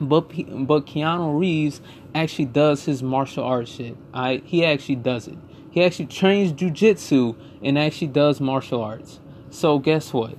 But 0.00 0.28
but 0.66 0.86
Keanu 0.86 1.38
Reeves 1.38 1.80
actually 2.14 2.46
does 2.46 2.84
his 2.84 3.02
martial 3.02 3.44
arts 3.44 3.72
shit. 3.72 3.96
I 4.14 4.42
he 4.44 4.64
actually 4.64 4.96
does 4.96 5.28
it. 5.28 5.38
He 5.70 5.84
actually 5.84 6.06
trains 6.06 6.52
jujitsu 6.52 7.36
and 7.62 7.78
actually 7.78 8.08
does 8.08 8.40
martial 8.40 8.82
arts. 8.82 9.20
So 9.50 9.78
guess 9.78 10.12
what? 10.12 10.36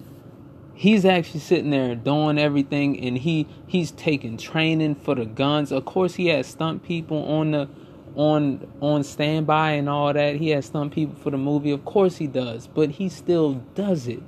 he's 0.82 1.06
actually 1.06 1.39
sitting 1.39 1.70
there 1.70 1.94
doing 1.94 2.39
everything 2.39 3.00
and 3.01 3.20
he 3.20 3.46
he's 3.68 3.91
taking 3.91 4.36
training 4.36 4.96
for 4.96 5.13
the 5.13 5.25
guns 5.25 5.72
of 5.72 5.86
course 5.86 6.15
he 6.15 6.25
has 6.25 6.48
stunt 6.48 6.82
people 6.82 7.24
on 7.25 7.51
the 7.51 7.70
on 8.15 8.68
on 8.82 9.03
standby 9.03 9.74
and 9.74 9.88
all 9.88 10.12
that 10.12 10.38
he 10.38 10.50
has 10.50 10.65
stunt 10.65 10.91
people 10.91 11.13
for 11.22 11.30
the 11.30 11.38
movie 11.38 11.70
of 11.70 11.86
course 11.86 12.18
he 12.18 12.25
does 12.25 12.65
but 12.65 12.89
he 12.89 13.08
still 13.08 13.53
does 13.75 14.08
it 14.08 14.24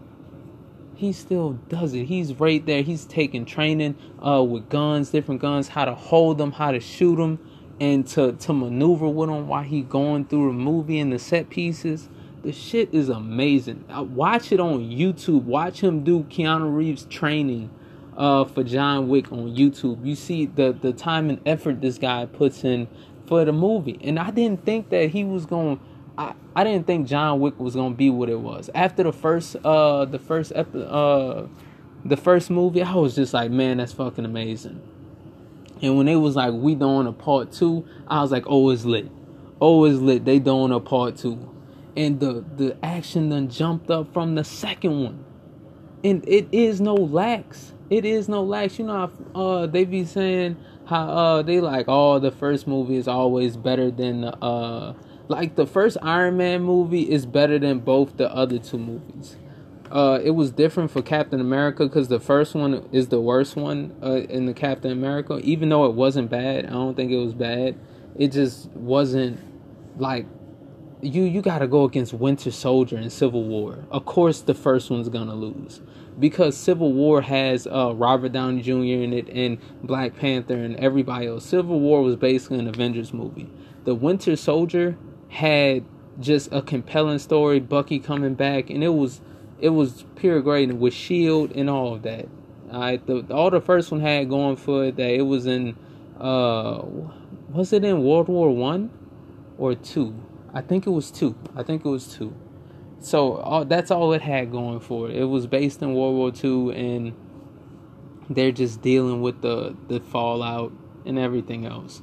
he 0.96 1.12
still 1.12 1.54
does 1.70 1.94
it 1.94 2.06
he's 2.06 2.34
right 2.40 2.66
there 2.66 2.82
he's 2.82 3.06
taking 3.06 3.46
training 3.46 3.96
uh 4.26 4.44
with 4.44 4.68
guns 4.70 5.10
different 5.10 5.42
guns 5.42 5.68
how 5.68 5.86
to 5.86 5.96
hold 5.96 6.38
them 6.38 6.52
how 6.52 6.72
to 6.72 6.80
shoot 6.80 7.16
them 7.16 7.40
and 7.80 8.08
to 8.08 8.34
to 8.34 8.54
maneuver 8.54 9.08
with 9.08 9.30
them 9.30 9.48
while 9.48 9.64
he 9.64 9.82
going 9.82 10.26
through 10.26 10.50
a 10.50 10.54
movie 10.54 11.00
and 11.00 11.12
the 11.12 11.20
set 11.20 11.50
pieces 11.50 12.10
the 12.44 12.52
shit 12.52 12.94
is 12.94 13.08
amazing. 13.08 13.86
Watch 13.90 14.52
it 14.52 14.60
on 14.60 14.80
YouTube. 14.82 15.44
Watch 15.44 15.80
him 15.82 16.04
do 16.04 16.24
Keanu 16.24 16.76
Reeves 16.76 17.06
training 17.06 17.70
uh, 18.18 18.44
for 18.44 18.66
John 18.66 19.08
Wick 19.08 19.32
on 19.32 19.56
YouTube. 19.56 20.06
You 20.06 20.14
see 20.16 20.46
the 20.48 20.74
the 20.74 20.92
time 20.92 21.30
and 21.30 21.40
effort 21.46 21.80
this 21.80 21.98
guy 21.98 22.26
puts 22.26 22.66
in 22.66 22.90
for 23.28 23.46
the 23.46 23.54
movie. 23.54 23.98
And 24.02 24.20
I 24.20 24.32
didn't 24.32 24.66
think 24.66 24.90
that 24.90 25.12
he 25.12 25.24
was 25.24 25.46
going 25.46 25.80
I, 26.17 26.34
I 26.55 26.63
didn't 26.63 26.86
think 26.86 27.08
John 27.08 27.39
Wick 27.39 27.60
was 27.60 27.74
to 27.74 27.89
be 27.89 28.10
what 28.10 28.29
it 28.29 28.39
was. 28.39 28.70
After 28.75 29.03
the 29.03 29.13
first 29.13 29.55
uh 29.63 30.05
the 30.05 30.20
first 30.20 30.51
epi- 30.55 30.86
uh 30.88 31.43
the 32.05 32.17
first 32.17 32.50
movie, 32.50 32.84
I 32.84 32.96
was 32.96 33.15
just 33.15 33.34
like, 33.34 33.50
man, 33.50 33.77
that's 33.77 33.93
fucking 33.93 34.25
amazing. 34.25 34.82
And 35.82 35.98
when 35.98 36.05
they 36.05 36.15
was 36.15 36.36
like 36.36 36.53
we 36.53 36.75
doing 36.75 37.08
a 37.08 37.13
part 37.13 37.51
2, 37.51 37.86
I 38.08 38.22
was 38.22 38.32
like, 38.32 38.43
oh, 38.48 38.70
it's 38.70 38.86
lit. 38.86 39.10
Oh, 39.62 39.86
it's 39.86 40.00
lit. 40.00 40.25
They 40.25 40.39
doing 40.39 40.72
a 40.72 40.79
part 40.79 41.17
2 41.17 41.53
and 41.96 42.20
the 42.20 42.43
the 42.55 42.77
action 42.84 43.29
then 43.29 43.50
jumped 43.50 43.89
up 43.91 44.12
from 44.13 44.36
the 44.36 44.43
second 44.43 45.03
one 45.03 45.24
and 46.03 46.27
it 46.27 46.48
is 46.51 46.82
no 46.82 46.96
lax 46.96 47.74
it 47.89 48.05
is 48.05 48.27
no 48.27 48.43
lax 48.43 48.79
you 48.79 48.86
know 48.86 49.12
uh 49.36 49.65
they 49.67 49.86
be 49.86 50.03
saying 50.03 50.58
how 50.86 51.08
uh 51.08 51.41
they 51.41 51.60
like 51.60 51.86
oh 51.88 52.20
the 52.20 52.32
first 52.32 52.67
movie 52.67 52.96
is 52.96 53.08
always 53.08 53.58
better 53.58 53.91
than 53.91 54.22
the 54.22 54.36
uh 54.43 54.93
like 55.27 55.56
the 55.56 55.65
first 55.65 55.98
iron 56.01 56.38
man 56.38 56.62
movie 56.62 57.10
is 57.10 57.25
better 57.25 57.58
than 57.60 57.80
both 57.80 58.18
the 58.18 58.32
other 58.34 58.58
two 58.60 58.77
movies 58.77 59.38
uh 59.92 60.20
it 60.24 60.32
was 60.32 60.51
different 60.51 60.92
for 60.92 61.01
captain 61.01 61.39
america 61.39 61.86
because 61.86 62.08
the 62.08 62.20
first 62.20 62.56
one 62.56 62.88
is 62.92 63.08
the 63.08 63.22
worst 63.22 63.56
one 63.56 63.96
uh, 64.03 64.22
in 64.30 64.46
the 64.46 64.53
captain 64.53 64.92
america 64.92 65.39
even 65.44 65.70
though 65.70 65.86
it 65.86 65.94
wasn't 65.94 66.30
bad 66.30 66.65
i 66.65 66.70
don't 66.70 66.96
think 66.96 67.12
it 67.12 67.18
was 67.18 67.34
bad 67.34 67.75
it 68.15 68.32
just 68.32 68.70
wasn't 68.72 69.39
like 69.98 70.25
you 71.03 71.24
you 71.24 71.42
got 71.42 71.60
to 71.60 71.68
go 71.68 71.84
against 71.84 72.13
Winter 72.13 72.51
Soldier 72.51 72.98
and 72.98 73.12
Civil 73.12 73.44
War. 73.44 73.86
Of 73.92 74.06
course, 74.06 74.42
the 74.42 74.53
first 74.53 74.89
one's 74.89 75.10
gonna 75.10 75.36
lose 75.36 75.82
because 76.20 76.56
Civil 76.56 76.94
War 76.94 77.22
has 77.22 77.68
uh, 77.68 77.94
Robert 77.96 78.32
Downey 78.32 78.62
Jr. 78.62 78.72
in 78.72 79.13
it 79.13 79.27
and 79.30 79.58
Black 79.84 80.15
Panther 80.15 80.56
and 80.56 80.75
everybody 80.77 81.27
else. 81.27 81.46
Civil 81.46 81.80
War 81.80 82.01
was 82.01 82.15
basically 82.15 82.60
an 82.60 82.68
Avengers 82.68 83.13
movie. 83.13 83.50
The 83.84 83.96
Winter 83.96 84.36
Soldier 84.36 84.98
had 85.34 85.84
just 86.20 86.54
a 86.54 86.62
compelling 86.62 87.20
story, 87.20 87.60
Bucky 87.60 88.00
coming 88.00 88.36
back, 88.36 88.70
and 88.70 88.84
it 88.84 88.94
was 88.94 89.20
it 89.60 89.70
was 89.70 90.06
pure 90.16 90.42
great 90.42 90.72
with 90.74 90.94
Shield 90.94 91.52
and 91.52 91.70
all 91.70 91.96
of 91.96 92.04
that. 92.04 92.28
The, 92.70 93.25
all 93.32 93.50
the 93.50 93.62
first 93.62 93.92
one 93.92 94.02
had 94.02 94.30
going 94.30 94.56
for 94.56 94.86
it 94.86 94.96
that 94.98 95.10
it 95.10 95.22
was 95.24 95.46
in 95.46 95.75
uh 96.20 96.82
was 97.50 97.74
it 97.74 97.84
in 97.84 98.04
World 98.04 98.28
War 98.28 98.56
One 98.56 98.92
or 99.58 99.75
two? 99.75 100.16
I 100.54 100.62
think 100.62 100.86
it 100.86 100.92
was 100.92 101.10
two. 101.10 101.36
I 101.56 101.63
think 101.63 101.84
it 101.84 101.90
was 101.90 102.08
two. 102.16 102.36
So 103.00 103.38
all, 103.38 103.66
that's 103.66 103.92
all 103.92 104.13
it 104.13 104.22
had 104.22 104.52
going 104.52 104.80
for 104.80 105.10
it. 105.10 105.18
It 105.18 105.25
was 105.25 105.46
based 105.48 105.82
in 105.82 105.94
World 105.94 106.16
War 106.16 106.32
II, 106.32 106.75
and 106.75 107.13
they're 108.30 108.52
just 108.52 108.82
dealing 108.82 109.22
with 109.22 109.42
the 109.42 109.75
the 109.88 110.00
fallout 110.00 110.72
and 111.06 111.18
everything 111.18 111.66
else, 111.66 112.02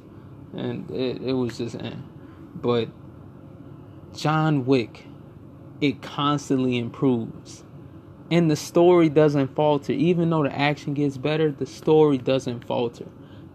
and 0.53 0.89
it 0.91 1.21
it 1.21 1.33
was 1.33 1.57
just, 1.57 1.75
eh. 1.75 1.93
but 2.55 2.89
John 4.15 4.65
Wick, 4.65 5.05
it 5.81 6.01
constantly 6.01 6.77
improves. 6.77 7.63
and 8.29 8.51
the 8.51 8.55
story 8.55 9.09
doesn't 9.09 9.55
falter. 9.55 9.93
Even 9.93 10.29
though 10.29 10.43
the 10.43 10.57
action 10.57 10.93
gets 10.93 11.17
better, 11.17 11.51
the 11.51 11.65
story 11.65 12.17
doesn't 12.17 12.65
falter. 12.65 13.05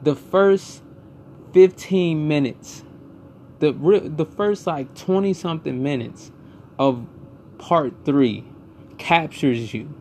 The 0.03 0.15
first 0.17 0.83
15 1.53 2.29
minutes, 2.29 2.85
the 3.61 3.73
the 3.73 4.27
first 4.27 4.67
like 4.67 4.95
20 4.97 5.35
something 5.35 5.83
minutes 5.83 6.33
of 6.79 7.07
part 7.59 7.95
3 8.05 8.45
captures 8.99 9.75
you 9.75 9.95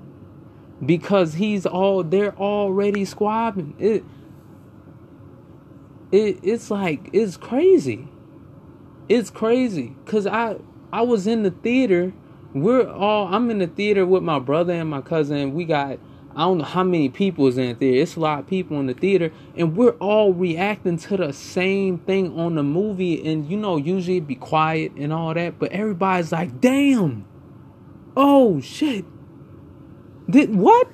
because 0.85 1.35
he's 1.35 1.65
all 1.65 2.03
they're 2.03 2.35
already 2.37 3.05
squabbing. 3.05 3.75
It 3.79 4.05
it 6.11 6.39
it's 6.43 6.71
like 6.71 7.09
it's 7.13 7.37
crazy. 7.37 8.07
It's 9.07 9.29
crazy 9.29 9.95
cuz 10.05 10.25
I 10.25 10.57
I 10.91 11.01
was 11.01 11.27
in 11.27 11.43
the 11.43 11.51
theater 11.51 12.13
we're 12.55 12.89
all 12.89 13.27
I'm 13.27 13.51
in 13.51 13.59
the 13.59 13.67
theater 13.67 14.05
with 14.05 14.23
my 14.23 14.39
brother 14.39 14.73
and 14.73 14.89
my 14.89 15.01
cousin. 15.01 15.53
We 15.53 15.65
got 15.65 15.99
I 16.37 16.41
don't 16.41 16.57
know 16.57 16.65
how 16.65 16.83
many 16.83 17.09
people 17.09 17.47
is 17.47 17.57
in 17.57 17.67
the 17.67 17.75
theater. 17.75 18.01
It's 18.01 18.15
a 18.15 18.19
lot 18.19 18.39
of 18.39 18.47
people 18.47 18.79
in 18.79 18.87
the 18.87 18.93
theater, 18.93 19.31
and 19.55 19.75
we're 19.75 19.95
all 19.99 20.33
reacting 20.33 20.97
to 20.97 21.17
the 21.17 21.31
same 21.31 21.97
thing 21.99 22.37
on 22.37 22.55
the 22.55 22.63
movie. 22.63 23.25
And 23.25 23.49
you 23.49 23.57
know, 23.57 23.77
usually 23.77 24.17
it'd 24.17 24.27
be 24.27 24.35
quiet 24.35 24.93
and 24.97 25.13
all 25.13 25.33
that, 25.33 25.59
but 25.59 25.71
everybody's 25.71 26.31
like, 26.31 26.59
"Damn, 26.59 27.25
oh 28.17 28.59
shit, 28.61 29.05
did 30.29 30.55
what?" 30.55 30.87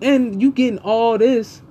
And 0.00 0.42
you 0.42 0.50
getting 0.50 0.78
all 0.78 1.16
this, 1.16 1.62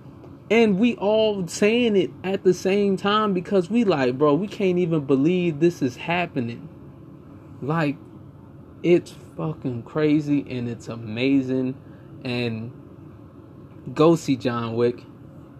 and 0.51 0.77
we 0.77 0.95
all 0.97 1.47
saying 1.47 1.95
it 1.95 2.11
at 2.25 2.43
the 2.43 2.53
same 2.53 2.97
time 2.97 3.33
because 3.33 3.69
we 3.69 3.85
like, 3.85 4.17
bro, 4.17 4.33
we 4.33 4.49
can't 4.49 4.77
even 4.77 5.05
believe 5.05 5.61
this 5.61 5.81
is 5.81 5.95
happening. 5.95 6.67
Like, 7.61 7.95
it's 8.83 9.13
fucking 9.37 9.83
crazy 9.83 10.45
and 10.49 10.67
it's 10.67 10.89
amazing. 10.89 11.75
And 12.25 12.73
go 13.93 14.17
see 14.17 14.35
John 14.35 14.75
Wick. 14.75 15.01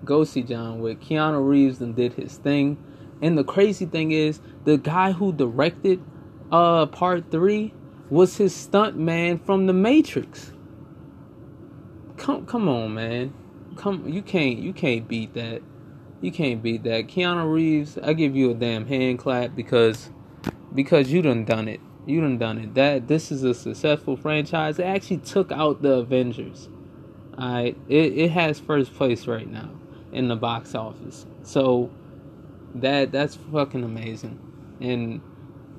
Go 0.04 0.26
see 0.26 0.44
John 0.44 0.82
Wick. 0.82 1.00
Keanu 1.00 1.48
Reeves 1.48 1.80
then 1.80 1.94
did 1.94 2.14
his 2.16 2.36
thing. 2.36 2.78
And 3.22 3.38
the 3.38 3.46
crazy 3.46 3.86
thing 3.86 4.12
is, 4.12 4.42
the 4.66 4.78
guy 4.78 5.14
who 5.14 5.32
directed 5.32 6.04
uh 6.52 6.86
part 6.88 7.32
three 7.32 7.74
was 8.10 8.36
his 8.36 8.54
stunt 8.54 8.98
man 8.98 9.40
from 9.40 9.68
the 9.68 9.74
Matrix. 9.74 10.52
Come 12.18 12.46
come 12.46 12.68
on, 12.68 12.94
man. 12.94 13.34
Come 13.76 14.08
you 14.08 14.22
can't 14.22 14.60
you 14.60 14.74
can't 14.74 15.08
beat 15.08 15.34
that. 15.34 15.62
You 16.22 16.32
can't 16.32 16.62
beat 16.62 16.84
that. 16.84 17.08
Keanu 17.08 17.52
Reeves, 17.52 17.98
I 17.98 18.14
give 18.14 18.36
you 18.36 18.52
a 18.52 18.54
damn 18.54 18.86
hand 18.86 19.20
clap 19.20 19.56
because 19.56 20.10
because 20.74 21.12
you 21.12 21.22
done 21.22 21.46
done 21.46 21.68
it. 21.68 21.80
You 22.06 22.22
done 22.22 22.38
done 22.38 22.58
it. 22.58 22.74
That 22.76 23.08
this 23.08 23.32
is 23.32 23.44
a 23.44 23.54
successful 23.54 24.16
franchise. 24.16 24.80
It 24.80 24.84
actually 24.84 25.18
took 25.18 25.52
out 25.52 25.82
the 25.82 25.94
Avengers. 25.94 26.70
Alright. 27.38 27.78
It 27.88 28.18
it 28.18 28.32
has 28.32 28.60
first 28.60 28.94
place 28.94 29.28
right 29.28 29.50
now 29.50 29.70
in 30.12 30.28
the 30.28 30.36
box 30.36 30.76
office. 30.76 31.26
So 31.44 31.90
that 32.76 33.12
that's 33.12 33.36
fucking 33.36 33.84
amazing. 33.84 34.40
And 34.80 35.22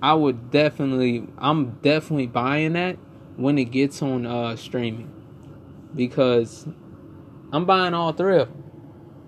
I 0.03 0.15
would 0.15 0.51
definitely 0.51 1.27
I'm 1.39 1.73
definitely 1.83 2.27
buying 2.27 2.73
that 2.73 2.97
when 3.37 3.59
it 3.59 3.67
gets 3.67 4.03
on 4.03 4.27
uh 4.27 4.57
streaming. 4.57 5.13
Because 5.95 6.67
I'm 7.53 7.67
buying 7.67 7.93
all 7.93 8.13
three 8.13 8.39
of 8.39 8.49
them. 8.49 8.65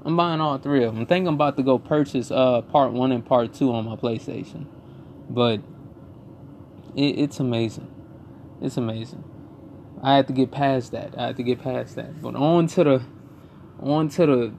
I'm 0.05 0.17
buying 0.17 0.41
all 0.41 0.59
three 0.59 0.83
of 0.85 0.95
them. 0.95 1.03
I 1.03 1.07
think 1.07 1.29
I'm 1.29 1.35
about 1.35 1.57
to 1.59 1.63
go 1.63 1.79
purchase 1.79 2.31
uh 2.31 2.63
part 2.63 2.93
one 2.93 3.13
and 3.13 3.25
part 3.25 3.53
two 3.53 3.73
on 3.73 3.85
my 3.85 3.97
PlayStation. 3.97 4.67
But 5.29 5.61
it, 6.97 7.19
it's 7.19 7.39
amazing. 7.39 7.91
It's 8.61 8.77
amazing. 8.77 9.25
I 10.03 10.17
had 10.17 10.27
to 10.29 10.33
get 10.33 10.51
past 10.51 10.93
that. 10.93 11.19
I 11.19 11.27
had 11.29 11.37
to 11.37 11.43
get 11.43 11.63
past 11.63 11.97
that. 11.97 12.21
But 12.21 12.35
on 12.35 12.67
to 12.69 12.85
the 12.85 13.03
on 13.81 14.09
to 14.11 14.27
the 14.27 14.53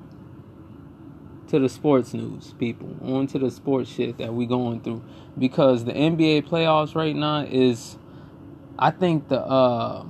to 1.48 1.60
the 1.60 1.70
sports 1.70 2.14
news, 2.14 2.54
people. 2.58 2.96
On 3.04 3.28
to 3.28 3.40
the 3.40 3.52
sports 3.52 3.90
shit 3.92 4.18
that 4.18 4.34
we 4.34 4.46
going 4.46 4.82
through. 4.82 5.04
Because 5.38 5.86
the 5.86 5.94
NBA 5.94 6.48
playoffs 6.48 6.96
right 6.96 7.16
now 7.16 7.42
is 7.42 7.98
I 8.78 8.92
think 8.92 9.28
the 9.28 9.42
uh 9.42 10.06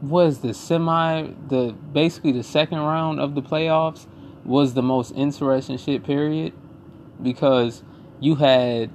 was 0.00 0.40
the 0.40 0.54
semi 0.54 1.28
the 1.48 1.74
basically 1.92 2.32
the 2.32 2.42
second 2.42 2.78
round 2.78 3.18
of 3.20 3.34
the 3.34 3.42
playoffs 3.42 4.06
was 4.44 4.74
the 4.74 4.82
most 4.82 5.10
interesting 5.12 5.76
shit 5.76 6.04
period 6.04 6.52
because 7.22 7.82
you 8.20 8.36
had 8.36 8.90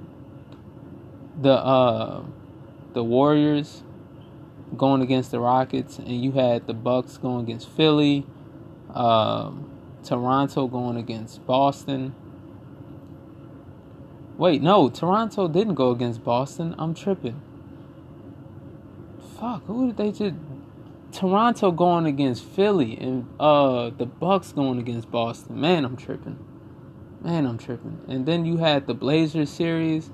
the 1.41 1.51
uh 1.51 2.23
the 2.93 3.03
Warriors 3.03 3.83
going 4.77 5.01
against 5.01 5.31
the 5.31 5.39
Rockets, 5.39 5.97
and 5.97 6.23
you 6.23 6.31
had 6.31 6.67
the 6.67 6.73
Bucks 6.73 7.17
going 7.17 7.43
against 7.43 7.69
Philly, 7.69 8.25
um, 8.93 9.69
Toronto 10.03 10.67
going 10.67 10.97
against 10.97 11.45
Boston. 11.45 12.15
Wait, 14.37 14.61
no, 14.61 14.89
Toronto 14.89 15.47
didn't 15.47 15.75
go 15.75 15.91
against 15.91 16.23
Boston. 16.23 16.75
I'm 16.77 16.93
tripping. 16.93 17.41
Fuck, 19.39 19.65
who 19.65 19.87
did 19.87 19.97
they 19.97 20.11
just? 20.11 20.35
Toronto 21.13 21.71
going 21.71 22.06
against 22.06 22.43
Philly 22.43 22.97
and 22.97 23.28
uh 23.39 23.91
the 23.91 24.06
Bucks 24.06 24.52
going 24.52 24.80
against 24.80 25.10
Boston. 25.12 25.62
Man, 25.62 25.86
I'm 25.86 25.95
tripping. 25.95 26.43
Man, 27.21 27.45
I'm 27.45 27.58
tripping. 27.58 28.02
And 28.08 28.26
then 28.26 28.45
you 28.45 28.58
had 28.58 28.88
the 28.88 28.93
Blazers 28.93 29.49
series 29.49 30.10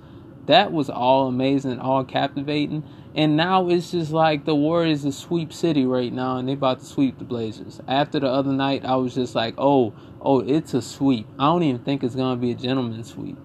that 0.50 0.72
was 0.72 0.90
all 0.90 1.28
amazing, 1.28 1.78
all 1.78 2.04
captivating. 2.04 2.84
And 3.14 3.38
now 3.38 3.70
it's 3.70 3.92
just 3.92 4.12
like 4.12 4.46
the 4.46 4.56
Warriors 4.56 5.06
a 5.06 5.12
sweep 5.12 5.54
city 5.54 5.86
right 5.86 6.12
now, 6.12 6.38
and 6.38 6.50
they 6.50 6.54
about 6.54 6.80
to 6.80 6.86
sweep 6.86 7.20
the 7.20 7.24
Blazers. 7.24 7.80
After 7.88 8.20
the 8.20 8.28
other 8.28 8.52
night, 8.52 8.84
I 8.84 8.96
was 8.96 9.14
just 9.14 9.36
like, 9.36 9.54
oh, 9.60 9.94
oh, 10.20 10.40
it's 10.40 10.74
a 10.74 10.82
sweep. 10.82 11.28
I 11.38 11.46
don't 11.46 11.62
even 11.62 11.84
think 11.84 12.04
it's 12.04 12.16
gonna 12.16 12.42
be 12.42 12.50
a 12.50 12.56
gentleman's 12.56 13.12
sweep. 13.12 13.38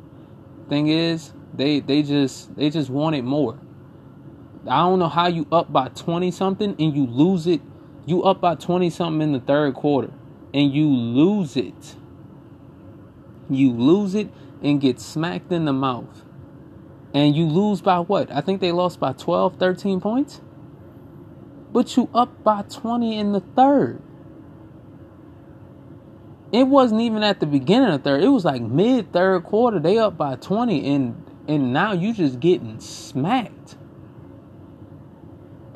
Thing 0.70 0.88
is, 0.88 1.34
they 1.52 1.80
they 1.80 2.02
just 2.02 2.56
they 2.56 2.70
just 2.70 2.88
wanted 2.88 3.24
more. 3.24 3.58
I 4.66 4.78
don't 4.82 4.98
know 4.98 5.08
how 5.08 5.28
you 5.28 5.46
up 5.52 5.72
by 5.72 5.88
twenty 5.88 6.30
something 6.30 6.76
and 6.78 6.96
you 6.96 7.06
lose 7.06 7.46
it. 7.46 7.60
You 8.06 8.22
up 8.22 8.40
by 8.40 8.54
twenty 8.54 8.90
something 8.90 9.22
in 9.22 9.32
the 9.32 9.40
third 9.40 9.74
quarter, 9.74 10.12
and 10.52 10.72
you 10.72 10.88
lose 10.88 11.56
it. 11.56 11.96
You 13.50 13.72
lose 13.72 14.14
it 14.14 14.28
and 14.62 14.80
get 14.80 15.00
smacked 15.00 15.52
in 15.52 15.66
the 15.66 15.72
mouth 15.72 16.24
and 17.14 17.36
you 17.36 17.46
lose 17.46 17.80
by 17.80 18.00
what? 18.00 18.30
I 18.32 18.40
think 18.40 18.60
they 18.60 18.72
lost 18.72 18.98
by 18.98 19.12
12, 19.12 19.56
13 19.56 20.00
points. 20.00 20.40
But 21.72 21.96
you 21.96 22.10
up 22.12 22.42
by 22.42 22.62
20 22.62 23.16
in 23.16 23.32
the 23.32 23.40
third. 23.40 24.02
It 26.52 26.64
wasn't 26.64 27.00
even 27.00 27.22
at 27.22 27.40
the 27.40 27.46
beginning 27.46 27.90
of 27.90 28.02
third. 28.02 28.22
It 28.22 28.28
was 28.28 28.44
like 28.44 28.62
mid 28.62 29.12
third 29.12 29.44
quarter. 29.44 29.78
They 29.78 29.98
up 29.98 30.16
by 30.16 30.36
20 30.36 30.94
and 30.94 31.20
and 31.46 31.72
now 31.72 31.92
you 31.92 32.14
just 32.14 32.40
getting 32.40 32.80
smacked. 32.80 33.76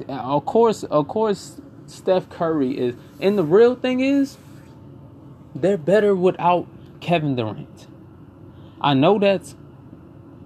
Of 0.08 0.44
course, 0.44 0.84
of 0.84 1.08
course 1.08 1.60
Steph 1.86 2.28
Curry 2.28 2.78
is 2.78 2.94
and 3.20 3.38
the 3.38 3.44
real 3.44 3.74
thing 3.74 4.00
is 4.00 4.36
they're 5.54 5.78
better 5.78 6.14
without 6.14 6.66
Kevin 7.00 7.36
Durant. 7.36 7.86
I 8.80 8.94
know 8.94 9.18
that's 9.18 9.56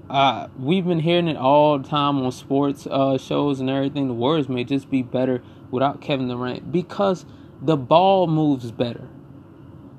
uh, 0.09 0.49
we've 0.59 0.85
been 0.85 1.01
hearing 1.01 1.27
it 1.27 1.37
all 1.37 1.79
the 1.79 1.89
time 1.89 2.19
on 2.19 2.31
sports 2.33 2.87
uh, 2.87 3.17
shows 3.17 3.61
and 3.61 3.71
everything. 3.71 4.09
The 4.09 4.15
Warriors 4.15 4.49
may 4.49 4.63
just 4.63 4.91
be 4.91 5.03
better 5.03 5.43
without 5.71 6.01
Kevin 6.03 6.29
Durant 6.29 6.71
because 6.71 7.25
the 7.63 7.77
ball 7.77 8.27
moves 8.27 8.71
better. 8.71 9.09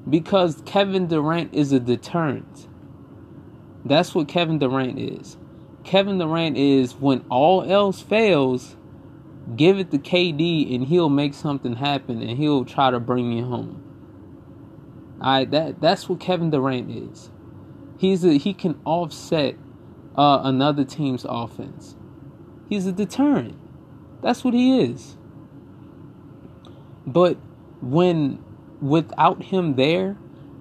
Because 0.08 0.62
Kevin 0.66 1.08
Durant 1.08 1.54
is 1.54 1.72
a 1.72 1.80
deterrent. 1.80 2.68
That's 3.86 4.14
what 4.14 4.28
Kevin 4.28 4.60
Durant 4.60 5.00
is. 5.00 5.38
Kevin 5.84 6.18
Durant 6.18 6.58
is 6.58 6.94
when 6.94 7.26
all 7.30 7.64
else 7.64 8.02
fails, 8.02 8.76
give 9.56 9.78
it 9.78 9.92
to 9.92 9.98
KD 9.98 10.74
and 10.74 10.86
he'll 10.86 11.10
make 11.10 11.34
something 11.34 11.76
happen 11.76 12.22
and 12.22 12.38
he'll 12.38 12.66
try 12.66 12.92
to 12.92 13.00
bring 13.00 13.32
you 13.32 13.46
home. 13.46 13.84
Alright, 15.20 15.52
that 15.52 15.82
that's 15.82 16.10
what 16.10 16.20
Kevin 16.20 16.50
Durant 16.50 16.90
is. 16.92 17.32
He's 17.98 18.26
a 18.26 18.38
he 18.38 18.54
can 18.54 18.80
offset 18.86 19.56
uh, 20.18 20.42
another 20.44 20.84
team's 20.84 21.26
offense. 21.28 21.96
He's 22.70 22.86
a 22.88 22.92
deterrent. 22.92 23.58
That's 24.22 24.44
what 24.44 24.54
he 24.54 24.82
is. 24.82 25.18
But 27.06 27.38
when 27.82 28.44
without 28.82 29.44
him 29.44 29.76
there, 29.76 30.18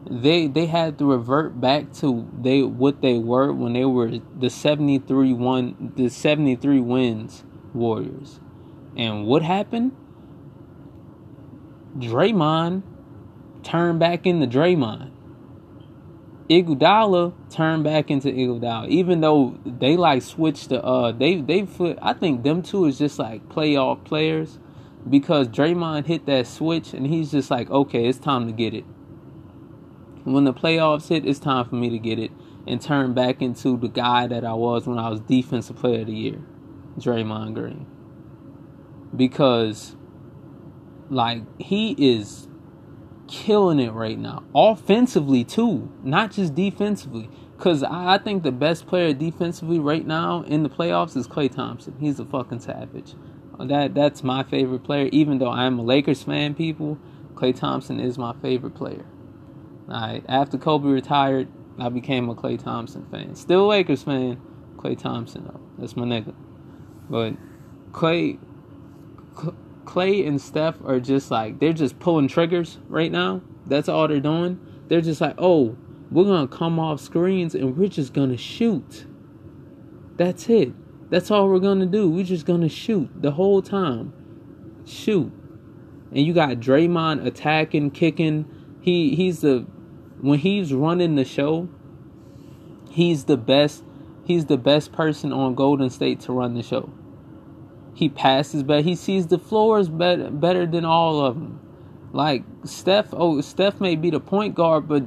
they 0.09 0.47
they 0.47 0.67
had 0.67 0.99
to 0.99 1.11
revert 1.11 1.61
back 1.61 1.93
to 1.95 2.29
they 2.41 2.63
what 2.63 3.01
they 3.01 3.19
were 3.19 3.53
when 3.53 3.73
they 3.73 3.85
were 3.85 4.19
the 4.39 4.51
73 4.51 5.33
one 5.33 5.93
the 5.97 6.09
73 6.09 6.81
wins 6.81 7.45
Warriors. 7.73 8.41
And 8.97 9.27
what 9.27 9.43
happened? 9.43 9.93
Draymond 11.97 12.83
turned 13.63 13.99
back 14.01 14.27
into 14.27 14.47
Draymond. 14.47 15.11
Iguodala 16.51 17.33
turned 17.51 17.85
back 17.85 18.11
into 18.11 18.29
Iguodala, 18.29 18.89
even 18.89 19.21
though 19.21 19.59
they 19.65 19.97
like 19.97 20.23
switched 20.23 20.69
the 20.71 20.83
uh 20.83 21.13
they 21.13 21.41
they 21.41 21.63
put 21.63 21.99
I 22.03 22.13
think 22.13 22.43
them 22.43 22.63
two 22.63 22.87
is 22.87 22.99
just 22.99 23.19
like 23.19 23.49
playoff 23.49 24.05
players. 24.05 24.59
because 25.09 25.49
Draymond 25.49 26.07
hit 26.07 26.27
that 26.27 26.47
switch 26.47 26.93
and 26.95 27.07
he's 27.07 27.31
just 27.31 27.51
like, 27.51 27.71
okay, 27.71 28.07
it's 28.07 28.19
time 28.19 28.47
to 28.47 28.53
get 28.53 28.75
it. 28.75 28.85
When 30.25 30.45
the 30.45 30.53
playoffs 30.55 31.09
hit, 31.09 31.27
it's 31.27 31.41
time 31.41 31.65
for 31.69 31.75
me 31.75 31.91
to 31.91 31.99
get 31.99 32.19
it 32.19 32.31
and 32.67 32.81
turn 32.81 33.13
back 33.13 33.43
into 33.43 33.77
the 33.77 33.89
guy 33.89 34.27
that 34.29 34.45
I 34.45 34.55
was 34.55 34.87
when 34.87 34.99
I 34.99 35.09
was 35.09 35.21
defensive 35.21 35.77
player 35.77 36.03
of 36.03 36.07
the 36.07 36.13
year, 36.13 36.41
Draymond 36.99 37.55
Green. 37.55 37.87
Because 39.15 39.97
like 41.11 41.43
he 41.61 41.95
is 41.99 42.49
killing 43.29 43.81
it 43.81 43.93
right 43.93 44.19
now. 44.19 44.43
Offensively 44.55 45.45
too, 45.45 45.91
not 46.03 46.33
just 46.33 46.55
defensively. 46.55 47.31
Cause 47.59 47.85
I 47.85 48.19
think 48.19 48.43
the 48.43 48.53
best 48.53 48.87
player 48.87 49.13
defensively 49.13 49.79
right 49.79 50.05
now 50.05 50.43
in 50.43 50.65
the 50.65 50.69
playoffs 50.69 51.17
is 51.17 51.29
Klay 51.29 51.55
Thompson. 51.55 51.95
He's 52.01 52.19
a 52.19 52.25
fucking 52.25 52.61
savage. 52.61 53.15
Uh, 53.59 53.67
that 53.67 53.95
that's 53.95 54.25
my 54.25 54.43
favorite 54.43 54.83
player. 54.83 55.09
Even 55.13 55.39
though 55.39 55.51
I'm 55.51 55.79
a 55.79 55.83
Lakers 55.83 56.23
fan, 56.23 56.55
people, 56.55 56.99
Klay 57.35 57.55
Thompson 57.55 58.01
is 58.01 58.19
my 58.19 58.35
favorite 58.43 58.75
player. 58.75 59.05
Alright, 59.89 60.25
after 60.29 60.59
Kobe 60.59 60.89
retired, 60.89 61.49
I 61.79 61.89
became 61.89 62.29
a 62.29 62.35
Klay 62.35 62.63
Thompson 62.63 63.07
fan. 63.11 63.35
Still 63.37 63.67
a 63.67 63.69
Lakers 63.69 64.03
fan. 64.03 64.41
Klay 64.77 64.99
Thompson 64.99 65.45
though. 65.45 65.61
That's 65.79 65.97
my 65.97 66.05
nigga. 66.05 66.35
But 67.09 67.35
Klay 67.93 68.39
Klay 69.35 70.27
and 70.27 70.41
Steph 70.41 70.77
are 70.85 71.01
just 71.01 71.31
like 71.31 71.59
they're 71.59 71.73
just 71.73 71.99
pulling 71.99 72.29
triggers 72.29 72.79
right 72.89 73.11
now. 73.11 73.43
That's 73.67 73.89
all 73.89 74.09
they're 74.09 74.21
doing. 74.21 74.61
They're 74.89 75.01
just 75.01 75.21
like, 75.21 75.35
oh, 75.39 75.77
we're 76.11 76.25
gonna 76.25 76.49
come 76.49 76.79
off 76.79 77.01
screens 77.01 77.55
and 77.55 77.77
we're 77.77 77.89
just 77.89 78.13
gonna 78.13 78.37
shoot. 78.37 79.07
That's 80.17 80.49
it. 80.49 80.73
That's 81.11 81.31
all 81.31 81.49
we're 81.49 81.59
gonna 81.59 81.87
do. 81.87 82.11
We're 82.11 82.25
just 82.25 82.47
gonna 82.47 82.69
shoot 82.69 83.11
the 83.15 83.33
whole 83.33 83.63
time. 83.63 84.13
Shoot. 84.85 85.33
And 86.11 86.27
you 86.27 86.33
got 86.33 86.59
Draymond 86.59 87.27
attacking, 87.27 87.93
kicking. 87.93 88.47
He 88.81 89.15
he's 89.15 89.41
the 89.41 89.67
when 90.21 90.39
he's 90.39 90.73
running 90.73 91.17
the 91.17 91.25
show, 91.25 91.69
he's 92.91 93.25
the 93.25 93.37
best 93.37 93.85
he's 94.25 94.47
the 94.47 94.59
best 94.59 94.93
person 94.93 95.33
on 95.33 95.55
Golden 95.55 95.91
State 95.91 96.21
to 96.21 96.33
run 96.33 96.55
the 96.55 96.63
show. 96.63 96.93
He 97.95 98.09
passes 98.09 98.63
better. 98.63 98.83
He 98.83 98.95
sees 98.95 99.27
the 99.27 99.39
floors 99.39 99.89
better 99.89 100.31
better 100.31 100.67
than 100.67 100.85
all 100.85 101.25
of 101.25 101.35
them. 101.35 101.61
Like 102.13 102.45
Steph, 102.65 103.09
oh 103.13 103.41
Steph 103.41 103.81
may 103.81 103.97
be 103.97 104.11
the 104.11 104.21
point 104.21 104.55
guard, 104.55 104.89
but 104.89 105.05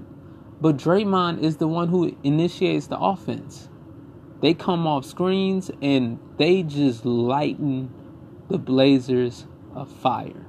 but 0.62 0.78
Draymond 0.78 1.42
is 1.42 1.58
the 1.58 1.68
one 1.68 1.90
who 1.90 2.16
initiates 2.24 2.88
the 2.88 2.98
offense. 2.98 3.70
They 4.42 4.54
come 4.54 4.86
off 4.88 5.06
screens 5.06 5.72
and 5.82 6.20
they 6.38 6.64
just 6.64 7.06
lighten 7.06 7.92
the 8.50 8.58
Blazers 8.58 9.48
a 9.76 9.86
fire. 9.86 10.46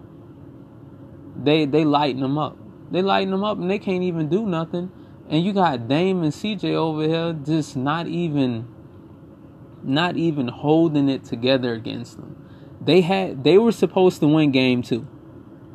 They 1.42 1.64
they 1.64 1.84
lighten 1.84 2.20
them 2.20 2.38
up. 2.38 2.56
They 2.90 3.02
lighten 3.02 3.30
them 3.30 3.44
up 3.44 3.58
and 3.58 3.70
they 3.70 3.78
can't 3.78 4.02
even 4.02 4.28
do 4.28 4.46
nothing. 4.46 4.92
And 5.28 5.44
you 5.44 5.52
got 5.52 5.88
Dame 5.88 6.22
and 6.22 6.32
CJ 6.32 6.74
over 6.74 7.02
here 7.02 7.32
just 7.32 7.76
not 7.76 8.06
even 8.06 8.68
not 9.86 10.16
even 10.16 10.48
holding 10.48 11.08
it 11.08 11.24
together 11.24 11.72
against 11.72 12.16
them. 12.16 12.42
They 12.80 13.00
had 13.00 13.44
they 13.44 13.58
were 13.58 13.72
supposed 13.72 14.20
to 14.20 14.28
win 14.28 14.50
game 14.50 14.82
two. 14.82 15.06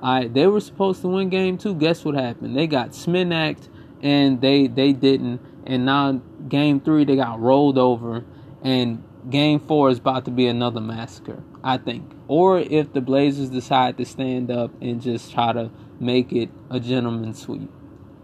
Alright, 0.01 0.33
they 0.33 0.47
were 0.47 0.59
supposed 0.59 1.01
to 1.01 1.07
win 1.07 1.29
game 1.29 1.57
two. 1.57 1.75
Guess 1.75 2.03
what 2.03 2.15
happened? 2.15 2.57
They 2.57 2.67
got 2.67 2.95
sminacked 2.95 3.69
and 4.01 4.41
they 4.41 4.67
they 4.67 4.93
didn't. 4.93 5.41
And 5.65 5.85
now 5.85 6.21
game 6.47 6.79
three 6.79 7.05
they 7.05 7.15
got 7.15 7.39
rolled 7.39 7.77
over, 7.77 8.25
and 8.63 9.03
game 9.29 9.59
four 9.59 9.89
is 9.89 9.99
about 9.99 10.25
to 10.25 10.31
be 10.31 10.47
another 10.47 10.81
massacre. 10.81 11.43
I 11.63 11.77
think, 11.77 12.11
or 12.27 12.59
if 12.59 12.93
the 12.93 13.01
Blazers 13.01 13.49
decide 13.49 13.97
to 13.97 14.05
stand 14.05 14.49
up 14.49 14.71
and 14.81 14.99
just 15.01 15.31
try 15.31 15.53
to 15.53 15.69
make 15.99 16.33
it 16.33 16.49
a 16.71 16.79
gentleman's 16.79 17.39
sweep, 17.39 17.69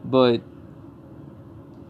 but 0.04 0.42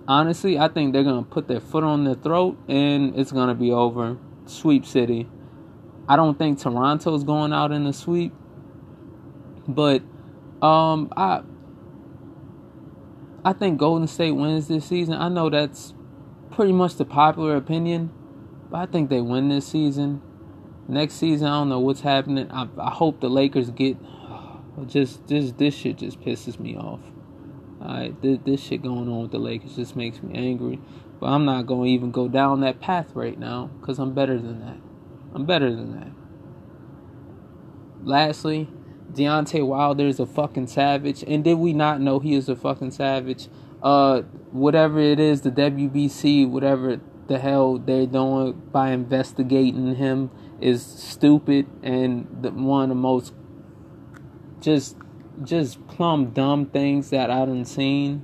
honestly, 0.08 0.58
I 0.58 0.68
think 0.68 0.94
they're 0.94 1.04
gonna 1.04 1.24
put 1.24 1.48
their 1.48 1.60
foot 1.60 1.84
on 1.84 2.04
their 2.04 2.16
throat 2.16 2.58
and 2.68 3.18
it's 3.18 3.32
gonna 3.32 3.56
be 3.56 3.72
over. 3.72 4.18
Sweep 4.46 4.86
City. 4.86 5.28
I 6.08 6.16
don't 6.16 6.38
think 6.38 6.60
Toronto's 6.60 7.24
going 7.24 7.52
out 7.52 7.72
in 7.72 7.84
the 7.84 7.92
sweep, 7.92 8.34
but 9.68 10.02
um, 10.62 11.12
I 11.18 11.42
I 13.44 13.54
think 13.54 13.78
Golden 13.78 14.08
State 14.08 14.32
wins 14.32 14.68
this 14.68 14.86
season. 14.86 15.16
I 15.16 15.28
know 15.30 15.50
that's 15.50 15.94
pretty 16.52 16.72
much 16.72 16.96
the 16.96 17.06
popular 17.06 17.56
opinion, 17.58 18.12
but 18.70 18.78
I 18.78 18.86
think 18.86 19.10
they 19.10 19.22
win 19.22 19.50
this 19.50 19.68
season. 19.68 20.22
Next 20.88 21.16
season, 21.16 21.48
I 21.48 21.60
don't 21.60 21.70
know 21.70 21.80
what's 21.80 22.02
happening. 22.02 22.50
I, 22.52 22.68
I 22.78 22.92
hope 22.92 23.20
the 23.20 23.30
Lakers 23.30 23.70
get 23.72 23.98
just 24.86 25.28
this 25.28 25.52
this 25.52 25.76
shit 25.76 25.98
just 25.98 26.22
pisses 26.22 26.58
me 26.58 26.78
off. 26.78 27.02
Alright, 27.82 28.22
this, 28.22 28.40
this 28.44 28.62
shit 28.62 28.82
going 28.82 29.08
on 29.08 29.22
with 29.24 29.32
the 29.32 29.38
Lakers 29.38 29.76
just 29.76 29.96
makes 29.96 30.22
me 30.22 30.36
angry. 30.36 30.80
But 31.20 31.28
I'm 31.28 31.46
not 31.46 31.66
going 31.66 31.90
to 31.90 31.94
even 31.94 32.12
go 32.12 32.28
down 32.28 32.62
that 32.62 32.80
path 32.80 33.12
right 33.14 33.38
now 33.38 33.70
because 33.80 34.00
I'm 34.00 34.14
better 34.14 34.38
than 34.38 34.60
that. 34.60 34.78
I'm 35.34 35.46
better 35.46 35.70
than 35.70 36.00
that. 36.00 36.12
Lastly, 38.04 38.70
Deontay 39.12 39.66
Wilder 39.66 40.08
is 40.08 40.20
a 40.20 40.26
fucking 40.26 40.68
savage. 40.68 41.24
And 41.28 41.44
did 41.44 41.56
we 41.56 41.74
not 41.74 42.02
know 42.02 42.20
he 42.20 42.34
is 42.34 42.50
a 42.50 42.56
fucking 42.56 42.92
savage? 42.92 43.48
Uh, 43.82 44.22
whatever 44.52 45.00
it 45.00 45.20
is, 45.20 45.42
the 45.42 45.52
WBC, 45.52 46.50
whatever 46.50 47.00
the 47.28 47.40
hell 47.40 47.78
they're 47.78 48.06
doing 48.06 48.54
by 48.72 48.92
investigating 48.92 49.96
him 49.96 50.32
is 50.62 50.84
stupid 50.84 51.68
and 51.84 52.28
the, 52.42 52.52
one 52.52 52.84
of 52.84 52.90
the 52.90 52.96
most 52.96 53.34
just 54.62 54.97
just 55.44 55.86
plumb 55.88 56.32
dumb 56.32 56.66
things 56.66 57.10
that 57.10 57.30
I 57.30 57.46
done 57.46 57.66
seen. 57.66 58.24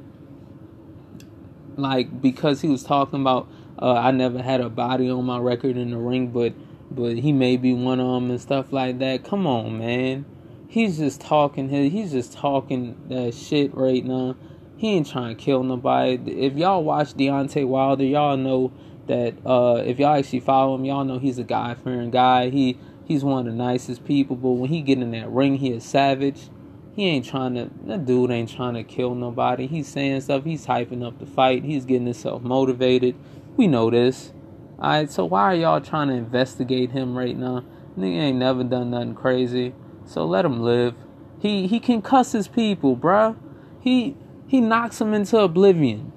Like 1.76 2.22
because 2.22 2.62
he 2.62 2.68
was 2.68 2.84
talking 2.84 3.22
about 3.22 3.48
uh, 3.80 3.94
I 3.94 4.12
never 4.12 4.42
had 4.42 4.62
a 4.62 4.70
body 4.70 5.10
on 5.10 5.26
my 5.26 5.40
record 5.40 5.78
in 5.78 5.92
the 5.92 5.98
ring, 5.98 6.28
but 6.28 6.54
but 6.92 7.18
he 7.18 7.32
may 7.32 7.58
be 7.58 7.74
one 7.74 8.00
of 8.00 8.08
them 8.08 8.30
and 8.30 8.40
stuff 8.40 8.72
like 8.72 9.00
that. 9.00 9.24
Come 9.24 9.48
on, 9.48 9.80
man 9.80 10.26
he's 10.74 10.98
just 10.98 11.22
talking 11.22 11.70
he's 11.70 12.12
just 12.12 12.34
talking 12.34 12.98
that 13.08 13.34
shit 13.36 13.76
right 13.76 14.04
now. 14.04 14.36
He 14.76 14.96
ain't 14.96 15.08
trying 15.08 15.38
to 15.38 15.42
kill 15.42 15.62
nobody. 15.62 16.16
If 16.32 16.56
y'all 16.56 16.84
watch 16.84 17.14
Deontay 17.14 17.68
Wilder, 17.68 18.04
y'all 18.04 18.36
know 18.38 18.72
that 19.06 19.36
uh, 19.46 19.84
if 19.86 20.00
y'all 20.00 20.18
actually 20.18 20.40
follow 20.40 20.74
him, 20.74 20.84
y'all 20.84 21.06
know 21.06 21.20
he's 21.20 21.38
a 21.38 21.44
guy 21.44 21.76
fearing 21.76 22.10
guy. 22.10 22.50
He 22.50 22.80
he's 23.06 23.24
one 23.24 23.46
of 23.48 23.54
the 23.54 23.58
nicest 23.58 24.04
people, 24.04 24.36
but 24.36 24.50
when 24.50 24.72
he 24.72 24.82
get 24.82 24.98
in 24.98 25.12
that 25.12 25.30
ring, 25.30 25.58
he 25.58 25.70
is 25.70 25.84
savage. 25.84 26.50
He 26.96 27.08
ain't 27.08 27.26
trying 27.26 27.56
to 27.56 27.70
that 27.86 28.06
dude 28.06 28.30
ain't 28.30 28.50
trying 28.50 28.76
to 28.76 28.84
kill 28.84 29.16
nobody. 29.16 29.68
He's 29.68 29.88
saying 29.88 30.22
stuff, 30.22 30.44
he's 30.44 30.68
hyping 30.68 31.06
up 31.06 31.20
the 31.20 31.26
fight, 31.26 31.64
he's 31.64 31.86
getting 31.86 32.06
himself 32.06 32.44
motivated. 32.44 33.16
We 33.58 33.68
know 33.68 33.90
this. 33.90 34.32
Alright, 34.78 35.10
so 35.10 35.26
why 35.26 35.42
are 35.42 35.56
y'all 35.56 35.82
trying 35.82 36.10
to 36.10 36.16
investigate 36.16 36.92
him 36.92 37.18
right 37.18 37.38
now? 37.38 37.64
Nigga 37.98 38.18
ain't 38.18 38.38
never 38.38 38.64
done 38.64 38.92
nothing 38.92 39.16
crazy. 39.16 39.74
So 40.06 40.26
let 40.26 40.46
him 40.46 40.62
live. 40.62 40.96
He 41.40 41.68
he 41.68 41.80
can 41.80 42.02
cuss 42.02 42.32
his 42.32 42.48
people, 42.48 42.96
bruh. 42.96 43.38
He 43.80 44.16
he 44.48 44.62
knocks 44.62 45.00
them 45.00 45.14
into 45.14 45.38
oblivion. 45.40 46.12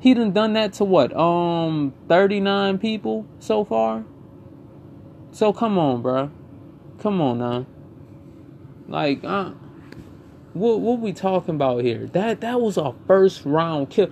He 0.00 0.12
done 0.12 0.32
done 0.32 0.52
that 0.54 0.72
to 0.74 0.84
what? 0.84 1.16
Um, 1.16 1.94
39 2.08 2.78
people 2.78 3.26
so 3.38 3.64
far. 3.64 4.04
So 5.30 5.52
come 5.52 5.78
on, 5.78 6.02
bruh. 6.02 6.30
Come 6.98 7.20
on 7.20 7.38
now. 7.38 7.66
Like, 8.86 9.24
uh, 9.24 9.52
what 10.54 10.80
what 10.80 11.00
we 11.00 11.12
talking 11.12 11.56
about 11.56 11.82
here? 11.82 12.06
That 12.06 12.40
that 12.40 12.60
was 12.60 12.76
a 12.76 12.94
first 13.06 13.44
round 13.44 13.90
kill. 13.90 14.08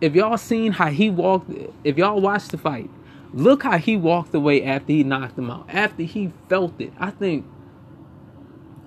If 0.00 0.14
y'all 0.14 0.36
seen 0.36 0.72
how 0.72 0.88
he 0.88 1.10
walked, 1.10 1.50
if 1.82 1.96
y'all 1.96 2.20
watched 2.20 2.50
the 2.50 2.58
fight, 2.58 2.90
look 3.32 3.62
how 3.62 3.78
he 3.78 3.96
walked 3.96 4.34
away 4.34 4.62
after 4.64 4.92
he 4.92 5.02
knocked 5.02 5.38
him 5.38 5.50
out. 5.50 5.66
After 5.68 6.02
he 6.02 6.32
felt 6.48 6.78
it, 6.80 6.92
I 6.98 7.10
think 7.10 7.46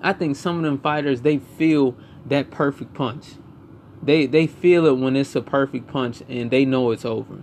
I 0.00 0.12
think 0.12 0.36
some 0.36 0.58
of 0.58 0.62
them 0.62 0.78
fighters 0.78 1.22
they 1.22 1.38
feel 1.38 1.96
that 2.26 2.50
perfect 2.50 2.94
punch. 2.94 3.34
They 4.02 4.26
they 4.26 4.46
feel 4.46 4.86
it 4.86 4.98
when 4.98 5.16
it's 5.16 5.34
a 5.34 5.42
perfect 5.42 5.88
punch 5.88 6.22
and 6.28 6.50
they 6.50 6.64
know 6.64 6.92
it's 6.92 7.04
over. 7.04 7.42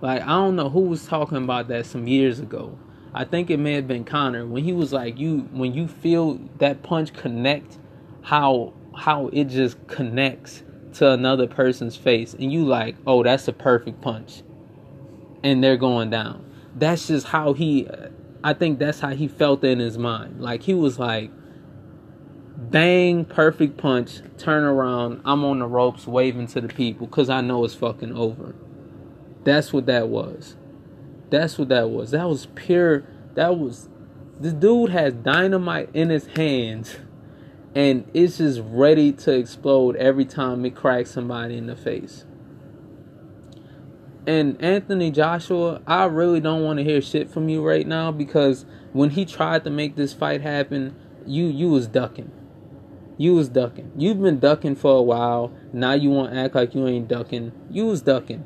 Like 0.00 0.22
I 0.22 0.26
don't 0.26 0.56
know 0.56 0.70
who 0.70 0.80
was 0.80 1.06
talking 1.06 1.38
about 1.38 1.68
that 1.68 1.86
some 1.86 2.08
years 2.08 2.40
ago. 2.40 2.76
I 3.12 3.24
think 3.24 3.50
it 3.50 3.58
may 3.58 3.74
have 3.74 3.88
been 3.88 4.04
Conor 4.04 4.46
when 4.46 4.64
he 4.64 4.72
was 4.72 4.92
like 4.92 5.18
you 5.18 5.48
when 5.52 5.72
you 5.72 5.86
feel 5.86 6.40
that 6.58 6.82
punch 6.82 7.12
connect 7.12 7.78
how 8.22 8.72
how 8.96 9.28
it 9.28 9.44
just 9.44 9.76
connects 9.86 10.62
to 10.94 11.10
another 11.10 11.46
person's 11.46 11.96
face 11.96 12.34
and 12.34 12.52
you 12.52 12.64
like, 12.64 12.96
"Oh, 13.06 13.22
that's 13.22 13.48
a 13.48 13.52
perfect 13.52 14.00
punch." 14.00 14.42
And 15.42 15.62
they're 15.64 15.76
going 15.76 16.10
down. 16.10 16.44
That's 16.76 17.06
just 17.08 17.26
how 17.26 17.52
he 17.52 17.88
I 18.42 18.54
think 18.54 18.78
that's 18.78 19.00
how 19.00 19.10
he 19.10 19.28
felt 19.28 19.64
in 19.64 19.78
his 19.78 19.98
mind. 19.98 20.40
Like 20.40 20.62
he 20.62 20.74
was 20.74 20.98
like 20.98 21.30
bang, 22.60 23.24
perfect 23.24 23.76
punch, 23.76 24.20
turn 24.36 24.64
around, 24.64 25.22
I'm 25.24 25.44
on 25.44 25.60
the 25.60 25.66
ropes 25.66 26.06
waving 26.06 26.46
to 26.48 26.60
the 26.60 26.68
people 26.68 27.06
because 27.06 27.30
I 27.30 27.40
know 27.40 27.64
it's 27.64 27.74
fucking 27.74 28.16
over. 28.16 28.54
That's 29.44 29.72
what 29.72 29.86
that 29.86 30.08
was. 30.08 30.56
That's 31.30 31.58
what 31.58 31.68
that 31.68 31.90
was. 31.90 32.10
That 32.10 32.28
was 32.28 32.46
pure, 32.54 33.04
that 33.34 33.58
was 33.58 33.88
This 34.38 34.52
dude 34.52 34.90
has 34.90 35.14
dynamite 35.14 35.90
in 35.94 36.10
his 36.10 36.26
hands 36.26 36.96
and 37.74 38.08
it's 38.12 38.38
just 38.38 38.60
ready 38.64 39.12
to 39.12 39.32
explode 39.32 39.96
every 39.96 40.24
time 40.24 40.64
it 40.64 40.74
cracks 40.74 41.10
somebody 41.10 41.56
in 41.56 41.66
the 41.66 41.76
face. 41.76 42.24
And 44.26 44.60
Anthony 44.62 45.10
Joshua, 45.10 45.80
I 45.86 46.04
really 46.04 46.40
don't 46.40 46.62
want 46.62 46.78
to 46.78 46.84
hear 46.84 47.00
shit 47.00 47.30
from 47.30 47.48
you 47.48 47.66
right 47.66 47.86
now 47.86 48.12
because 48.12 48.66
when 48.92 49.10
he 49.10 49.24
tried 49.24 49.64
to 49.64 49.70
make 49.70 49.96
this 49.96 50.12
fight 50.12 50.40
happen, 50.42 50.94
you 51.26 51.46
you 51.46 51.70
was 51.70 51.86
ducking. 51.86 52.30
You 53.16 53.34
was 53.34 53.48
ducking. 53.48 53.92
You've 53.96 54.20
been 54.20 54.38
ducking 54.38 54.76
for 54.76 54.96
a 54.96 55.02
while. 55.02 55.52
Now 55.72 55.92
you 55.92 56.10
want 56.10 56.32
to 56.32 56.38
act 56.38 56.54
like 56.54 56.74
you 56.74 56.86
ain't 56.86 57.08
ducking. 57.08 57.52
You 57.70 57.86
was 57.86 58.02
ducking. 58.02 58.44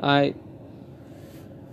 Alright. 0.00 0.36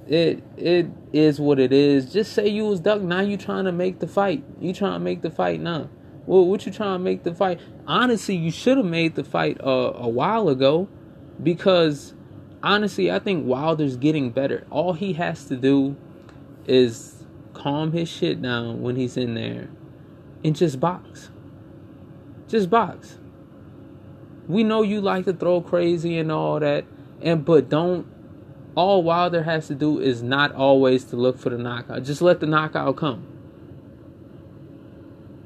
It 0.08 0.44
it 0.58 0.88
is 1.14 1.40
what 1.40 1.60
it 1.60 1.72
is. 1.72 2.12
Just 2.12 2.34
say 2.34 2.48
you 2.48 2.66
was 2.66 2.80
ducking. 2.80 3.08
Now 3.08 3.22
you 3.22 3.38
trying 3.38 3.66
to 3.66 3.72
make 3.72 4.00
the 4.00 4.08
fight. 4.08 4.44
You 4.60 4.74
trying 4.74 4.94
to 4.94 5.00
make 5.00 5.22
the 5.22 5.32
fight 5.32 5.60
now. 5.60 5.90
Well, 6.26 6.46
what 6.46 6.66
you 6.66 6.72
trying 6.72 7.00
to 7.00 7.04
make 7.04 7.24
the 7.24 7.36
fight? 7.36 7.60
Honestly, 7.86 8.36
you 8.36 8.50
should 8.50 8.78
have 8.78 8.86
made 8.86 9.16
the 9.16 9.26
fight 9.26 9.58
a 9.60 10.08
while 10.08 10.48
ago, 10.48 10.88
because 11.42 12.14
honestly, 12.62 13.12
I 13.12 13.20
think 13.20 13.46
Wilder's 13.46 13.98
getting 13.98 14.30
better. 14.30 14.66
All 14.70 14.94
he 14.94 15.14
has 15.14 15.46
to 15.46 15.58
do 15.58 15.98
is 16.66 17.26
calm 17.54 17.92
his 17.92 18.08
shit 18.08 18.42
down 18.42 18.82
when 18.82 18.96
he's 18.96 19.18
in 19.18 19.34
there, 19.34 19.68
and 20.46 20.56
just 20.56 20.80
box. 20.80 21.30
Just 22.48 22.70
box. 22.70 23.20
We 24.48 24.64
know 24.64 24.82
you 24.82 25.02
like 25.02 25.26
to 25.26 25.34
throw 25.34 25.60
crazy 25.60 26.18
and 26.18 26.32
all 26.32 26.60
that, 26.62 26.86
and 27.22 27.44
but 27.44 27.68
don't. 27.68 28.08
All 28.76 29.04
Wilder 29.04 29.44
has 29.44 29.68
to 29.68 29.76
do 29.76 30.00
is 30.00 30.24
not 30.24 30.54
always 30.54 31.04
to 31.06 31.18
look 31.18 31.38
for 31.38 31.50
the 31.50 31.58
knockout. 31.58 32.04
Just 32.04 32.22
let 32.22 32.40
the 32.40 32.48
knockout 32.48 32.96
come 32.96 33.33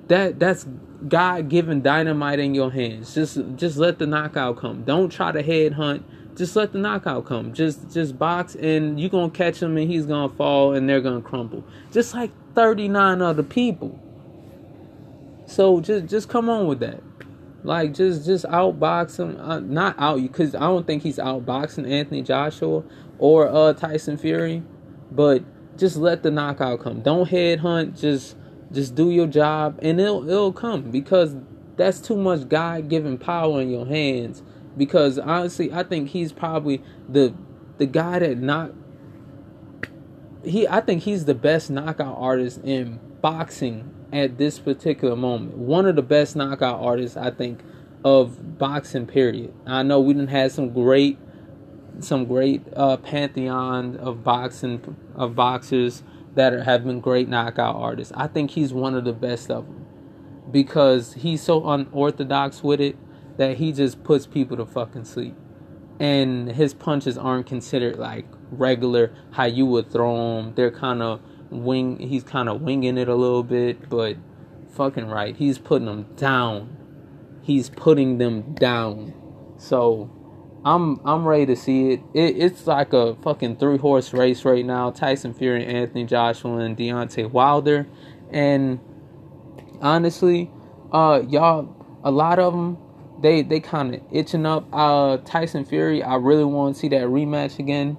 that 0.07 0.39
that's 0.39 0.65
God 1.07 1.49
given 1.49 1.81
dynamite 1.81 2.39
in 2.39 2.55
your 2.55 2.71
hands. 2.71 3.13
Just 3.13 3.39
just 3.55 3.77
let 3.77 3.99
the 3.99 4.07
knockout 4.07 4.57
come. 4.57 4.83
Don't 4.83 5.09
try 5.09 5.31
to 5.31 5.41
head 5.41 5.73
hunt. 5.73 6.05
Just 6.35 6.55
let 6.55 6.71
the 6.71 6.79
knockout 6.79 7.25
come. 7.25 7.53
Just 7.53 7.91
just 7.91 8.17
box 8.17 8.55
and 8.55 8.99
you're 8.99 9.09
gonna 9.09 9.29
catch 9.31 9.61
him 9.61 9.77
and 9.77 9.89
he's 9.89 10.05
gonna 10.05 10.33
fall 10.33 10.73
and 10.73 10.87
they're 10.87 11.01
gonna 11.01 11.21
crumble. 11.21 11.63
Just 11.91 12.13
like 12.13 12.31
39 12.55 13.21
other 13.21 13.43
people. 13.43 13.99
So 15.45 15.81
just 15.81 16.07
just 16.07 16.29
come 16.29 16.49
on 16.49 16.67
with 16.67 16.79
that. 16.79 17.01
Like 17.63 17.93
just 17.93 18.25
just 18.25 18.45
outbox 18.45 19.19
him. 19.19 19.39
Uh, 19.39 19.59
not 19.59 19.95
out 19.99 20.19
you 20.21 20.27
because 20.27 20.55
I 20.55 20.61
don't 20.61 20.87
think 20.87 21.03
he's 21.03 21.17
outboxing 21.17 21.89
Anthony 21.89 22.21
Joshua 22.21 22.83
or 23.19 23.47
uh 23.47 23.73
Tyson 23.73 24.17
Fury, 24.17 24.63
but 25.11 25.43
just 25.77 25.97
let 25.97 26.23
the 26.23 26.31
knockout 26.31 26.79
come. 26.79 27.01
Don't 27.01 27.27
head 27.27 27.59
hunt. 27.59 27.97
Just 27.97 28.35
just 28.71 28.95
do 28.95 29.09
your 29.09 29.27
job 29.27 29.79
and 29.81 29.99
it'll 29.99 30.27
it'll 30.29 30.53
come 30.53 30.91
because 30.91 31.35
that's 31.77 31.99
too 31.99 32.15
much 32.15 32.49
God 32.49 32.89
given 32.89 33.17
power 33.17 33.61
in 33.61 33.69
your 33.69 33.85
hands. 33.85 34.43
Because 34.75 35.17
honestly, 35.17 35.71
I 35.71 35.83
think 35.83 36.09
he's 36.09 36.31
probably 36.31 36.81
the 37.07 37.33
the 37.77 37.85
guy 37.85 38.19
that 38.19 38.37
knock 38.37 38.71
he 40.43 40.67
I 40.67 40.81
think 40.81 41.03
he's 41.03 41.25
the 41.25 41.35
best 41.35 41.69
knockout 41.69 42.15
artist 42.17 42.61
in 42.63 42.99
boxing 43.21 43.93
at 44.13 44.37
this 44.37 44.59
particular 44.59 45.15
moment. 45.15 45.57
One 45.57 45.85
of 45.85 45.95
the 45.95 46.01
best 46.01 46.35
knockout 46.35 46.79
artists 46.79 47.17
I 47.17 47.31
think 47.31 47.61
of 48.05 48.57
boxing 48.57 49.07
period. 49.07 49.53
I 49.65 49.83
know 49.83 49.99
we 49.99 50.13
didn't 50.13 50.29
have 50.29 50.51
some 50.51 50.71
great 50.71 51.17
some 51.99 52.25
great 52.25 52.61
uh, 52.75 52.97
pantheon 52.97 53.97
of 53.97 54.23
boxing 54.23 54.95
of 55.15 55.35
boxers 55.35 56.03
that 56.37 56.53
are, 56.53 56.63
have 56.63 56.85
been 56.85 56.99
great 56.99 57.27
knockout 57.27 57.75
artists. 57.75 58.13
I 58.15 58.27
think 58.27 58.51
he's 58.51 58.71
one 58.71 58.93
of 58.93 59.05
the 59.05 59.11
best 59.11 59.49
of 59.49 59.65
them 59.65 59.87
because 60.51 61.13
he's 61.13 61.41
so 61.41 61.67
unorthodox 61.67 62.63
with 62.63 62.79
it 62.79 62.95
that 63.37 63.57
he 63.57 63.71
just 63.71 64.03
puts 64.03 64.27
people 64.27 64.55
to 64.57 64.65
fucking 64.65 65.05
sleep. 65.05 65.35
And 65.99 66.51
his 66.51 66.75
punches 66.75 67.17
aren't 67.17 67.47
considered 67.47 67.97
like 67.97 68.27
regular 68.51 69.11
how 69.31 69.45
you 69.45 69.65
would 69.65 69.91
throw 69.91 70.37
them. 70.37 70.53
They're 70.53 70.69
kind 70.69 71.01
of 71.01 71.21
wing. 71.49 71.97
He's 71.99 72.23
kind 72.23 72.49
of 72.49 72.61
winging 72.61 72.99
it 72.99 73.07
a 73.07 73.15
little 73.15 73.43
bit, 73.43 73.89
but 73.89 74.15
fucking 74.69 75.07
right. 75.07 75.35
He's 75.35 75.57
putting 75.57 75.87
them 75.87 76.05
down. 76.15 76.77
He's 77.41 77.71
putting 77.71 78.19
them 78.19 78.53
down. 78.53 79.15
So 79.57 80.11
I'm 80.65 80.99
I'm 81.05 81.25
ready 81.25 81.45
to 81.47 81.55
see 81.55 81.91
it. 81.91 82.01
it. 82.13 82.37
It's 82.37 82.67
like 82.67 82.93
a 82.93 83.15
fucking 83.15 83.57
three 83.57 83.77
horse 83.77 84.13
race 84.13 84.43
right 84.43 84.65
now. 84.65 84.91
Tyson 84.91 85.33
Fury, 85.33 85.65
Anthony 85.65 86.05
Joshua, 86.05 86.57
and 86.57 86.77
Deontay 86.77 87.31
Wilder. 87.31 87.87
And 88.31 88.79
honestly, 89.81 90.51
uh, 90.91 91.23
y'all, 91.29 91.75
a 92.03 92.11
lot 92.11 92.39
of 92.39 92.53
them, 92.53 92.77
they 93.21 93.41
they 93.43 93.59
kind 93.59 93.95
of 93.95 94.01
itching 94.11 94.45
up. 94.45 94.67
Uh, 94.73 95.17
Tyson 95.17 95.63
Fury, 95.63 96.03
I 96.03 96.15
really 96.15 96.43
want 96.43 96.75
to 96.75 96.79
see 96.79 96.89
that 96.89 97.03
rematch 97.03 97.59
again 97.59 97.97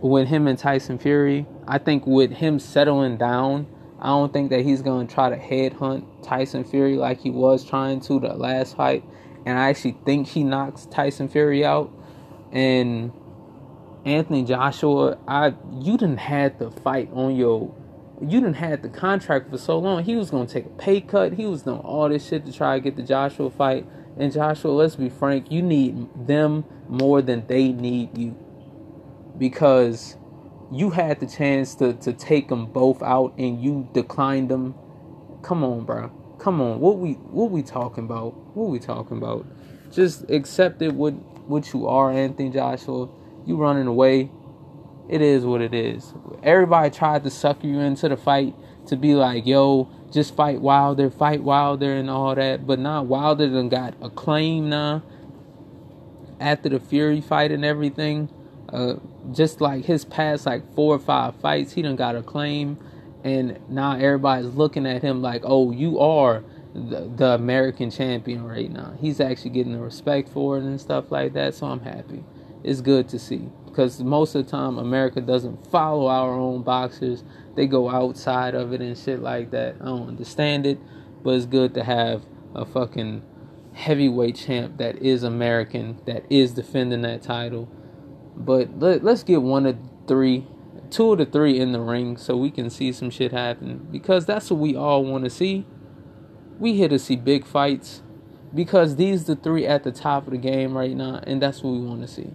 with 0.00 0.28
him 0.28 0.46
and 0.46 0.58
Tyson 0.58 0.98
Fury. 0.98 1.46
I 1.68 1.78
think 1.78 2.06
with 2.06 2.32
him 2.32 2.58
settling 2.58 3.16
down, 3.16 3.66
I 4.00 4.08
don't 4.08 4.32
think 4.32 4.50
that 4.50 4.62
he's 4.62 4.82
gonna 4.82 5.06
try 5.06 5.28
to 5.28 5.36
headhunt 5.36 6.04
Tyson 6.22 6.64
Fury 6.64 6.96
like 6.96 7.20
he 7.20 7.30
was 7.30 7.64
trying 7.64 8.00
to 8.00 8.18
the 8.18 8.34
last 8.34 8.76
fight 8.76 9.04
and 9.50 9.58
I 9.58 9.68
actually 9.68 9.96
think 10.06 10.28
he 10.28 10.44
knocks 10.44 10.86
Tyson 10.86 11.28
Fury 11.28 11.64
out. 11.64 11.92
And 12.52 13.12
Anthony 14.04 14.44
Joshua, 14.44 15.18
I 15.26 15.54
you 15.72 15.98
didn't 15.98 16.18
had 16.18 16.60
the 16.60 16.70
fight 16.70 17.10
on 17.12 17.34
your 17.34 17.74
you 18.22 18.40
didn't 18.40 18.54
had 18.54 18.82
the 18.82 18.88
contract 18.88 19.50
for 19.50 19.58
so 19.58 19.78
long. 19.78 20.04
He 20.04 20.14
was 20.14 20.30
gonna 20.30 20.46
take 20.46 20.66
a 20.66 20.70
pay 20.70 21.00
cut. 21.00 21.32
He 21.32 21.46
was 21.46 21.62
doing 21.62 21.80
all 21.80 22.08
this 22.08 22.28
shit 22.28 22.46
to 22.46 22.52
try 22.52 22.76
to 22.76 22.80
get 22.80 22.94
the 22.94 23.02
Joshua 23.02 23.50
fight. 23.50 23.86
And 24.16 24.32
Joshua, 24.32 24.70
let's 24.70 24.94
be 24.94 25.08
frank, 25.08 25.50
you 25.50 25.62
need 25.62 26.08
them 26.26 26.64
more 26.88 27.20
than 27.20 27.44
they 27.48 27.72
need 27.72 28.16
you. 28.16 28.36
Because 29.36 30.16
you 30.70 30.90
had 30.90 31.18
the 31.18 31.26
chance 31.26 31.74
to, 31.76 31.94
to 31.94 32.12
take 32.12 32.48
them 32.48 32.66
both 32.66 33.02
out 33.02 33.34
and 33.36 33.60
you 33.60 33.88
declined 33.94 34.48
them. 34.48 34.74
Come 35.42 35.64
on, 35.64 35.84
bro. 35.84 36.12
Come 36.40 36.62
on, 36.62 36.80
what 36.80 36.96
we 36.96 37.12
what 37.12 37.50
we 37.50 37.62
talking 37.62 38.04
about? 38.04 38.34
What 38.56 38.70
we 38.70 38.78
talking 38.78 39.18
about? 39.18 39.44
Just 39.92 40.30
accept 40.30 40.80
it 40.80 40.94
what 40.94 41.12
what 41.46 41.72
you 41.74 41.86
are, 41.86 42.10
Anthony 42.10 42.48
Joshua. 42.48 43.08
You 43.44 43.56
running 43.56 43.86
away. 43.86 44.30
It 45.10 45.20
is 45.20 45.44
what 45.44 45.60
it 45.60 45.74
is. 45.74 46.14
Everybody 46.42 46.88
tried 46.90 47.24
to 47.24 47.30
sucker 47.30 47.66
you 47.66 47.80
into 47.80 48.08
the 48.08 48.16
fight 48.16 48.54
to 48.86 48.96
be 48.96 49.14
like, 49.14 49.44
yo, 49.44 49.90
just 50.10 50.34
fight 50.34 50.60
Wilder, 50.60 51.10
fight 51.10 51.42
Wilder 51.42 51.92
and 51.92 52.08
all 52.08 52.34
that. 52.34 52.66
But 52.66 52.78
now 52.78 53.02
Wilder 53.02 53.48
done 53.48 53.68
got 53.68 53.94
a 54.00 54.08
claim 54.08 54.70
now 54.70 55.02
after 56.38 56.70
the 56.70 56.80
Fury 56.80 57.20
fight 57.20 57.50
and 57.52 57.64
everything. 57.64 58.30
Uh, 58.72 58.94
just 59.32 59.60
like 59.60 59.84
his 59.84 60.04
past 60.06 60.46
like 60.46 60.74
four 60.74 60.94
or 60.94 60.98
five 61.00 61.34
fights, 61.36 61.72
he 61.72 61.82
done 61.82 61.96
got 61.96 62.16
a 62.16 62.22
claim 62.22 62.78
and 63.24 63.58
now 63.68 63.96
everybody's 63.96 64.54
looking 64.54 64.86
at 64.86 65.02
him 65.02 65.22
like, 65.22 65.42
"Oh, 65.44 65.70
you 65.70 65.98
are 65.98 66.42
the, 66.74 67.10
the, 67.14 67.26
American 67.30 67.90
champion 67.90 68.44
right 68.44 68.70
now." 68.70 68.94
He's 69.00 69.20
actually 69.20 69.50
getting 69.50 69.72
the 69.72 69.80
respect 69.80 70.28
for 70.28 70.58
it 70.58 70.64
and 70.64 70.80
stuff 70.80 71.10
like 71.10 71.34
that. 71.34 71.54
So 71.54 71.66
I'm 71.66 71.80
happy. 71.80 72.24
It's 72.62 72.80
good 72.80 73.08
to 73.10 73.18
see 73.18 73.48
because 73.66 74.02
most 74.02 74.34
of 74.34 74.44
the 74.44 74.50
time 74.50 74.78
America 74.78 75.20
doesn't 75.20 75.70
follow 75.70 76.06
our 76.06 76.32
own 76.32 76.62
boxers; 76.62 77.24
they 77.54 77.66
go 77.66 77.90
outside 77.90 78.54
of 78.54 78.72
it 78.72 78.80
and 78.80 78.96
shit 78.96 79.20
like 79.20 79.50
that. 79.50 79.76
I 79.80 79.86
don't 79.86 80.08
understand 80.08 80.66
it, 80.66 80.78
but 81.22 81.30
it's 81.30 81.46
good 81.46 81.74
to 81.74 81.84
have 81.84 82.22
a 82.54 82.64
fucking 82.64 83.22
heavyweight 83.72 84.36
champ 84.36 84.78
that 84.78 84.96
is 84.96 85.22
American 85.22 86.00
that 86.06 86.24
is 86.30 86.52
defending 86.52 87.02
that 87.02 87.22
title. 87.22 87.68
But 88.36 88.78
let, 88.78 89.04
let's 89.04 89.22
get 89.22 89.42
one 89.42 89.66
of 89.66 89.76
three 90.06 90.46
two 90.90 91.12
of 91.12 91.18
the 91.18 91.26
three 91.26 91.58
in 91.58 91.72
the 91.72 91.80
ring 91.80 92.16
so 92.16 92.36
we 92.36 92.50
can 92.50 92.68
see 92.70 92.92
some 92.92 93.10
shit 93.10 93.32
happen 93.32 93.86
because 93.90 94.26
that's 94.26 94.50
what 94.50 94.60
we 94.60 94.76
all 94.76 95.04
want 95.04 95.24
to 95.24 95.30
see. 95.30 95.66
We 96.58 96.74
here 96.74 96.88
to 96.88 96.98
see 96.98 97.16
big 97.16 97.46
fights 97.46 98.02
because 98.54 98.96
these 98.96 99.24
the 99.24 99.36
three 99.36 99.66
at 99.66 99.84
the 99.84 99.92
top 99.92 100.26
of 100.26 100.32
the 100.32 100.38
game 100.38 100.76
right 100.76 100.94
now, 100.96 101.20
and 101.24 101.40
that's 101.40 101.62
what 101.62 101.70
we 101.70 101.80
want 101.80 102.02
to 102.02 102.08
see. 102.08 102.30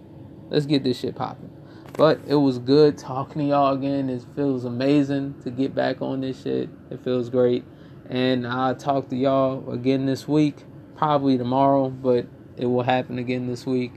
Let's 0.48 0.66
get 0.66 0.82
this 0.82 0.98
shit 0.98 1.14
popping. 1.14 1.50
But 1.96 2.20
it 2.26 2.34
was 2.34 2.58
good 2.58 2.98
talking 2.98 3.42
to 3.42 3.48
y'all 3.48 3.74
again. 3.74 4.10
It 4.10 4.22
feels 4.34 4.64
amazing 4.64 5.40
to 5.42 5.50
get 5.50 5.74
back 5.74 6.02
on 6.02 6.20
this 6.20 6.42
shit. 6.42 6.68
It 6.90 7.02
feels 7.02 7.30
great. 7.30 7.64
And 8.08 8.46
I'll 8.46 8.76
talk 8.76 9.08
to 9.08 9.16
y'all 9.16 9.70
again 9.70 10.06
this 10.06 10.28
week, 10.28 10.56
probably 10.96 11.38
tomorrow, 11.38 11.88
but 11.88 12.26
it 12.56 12.66
will 12.66 12.82
happen 12.82 13.18
again 13.18 13.46
this 13.46 13.66
week. 13.66 13.92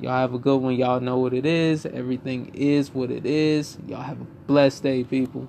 Y'all 0.00 0.12
have 0.12 0.32
a 0.32 0.38
good 0.38 0.56
one. 0.56 0.74
Y'all 0.74 1.00
know 1.00 1.18
what 1.18 1.34
it 1.34 1.44
is. 1.44 1.84
Everything 1.84 2.50
is 2.54 2.94
what 2.94 3.10
it 3.10 3.26
is. 3.26 3.78
Y'all 3.86 4.02
have 4.02 4.20
a 4.20 4.24
blessed 4.46 4.82
day, 4.82 5.04
people. 5.04 5.46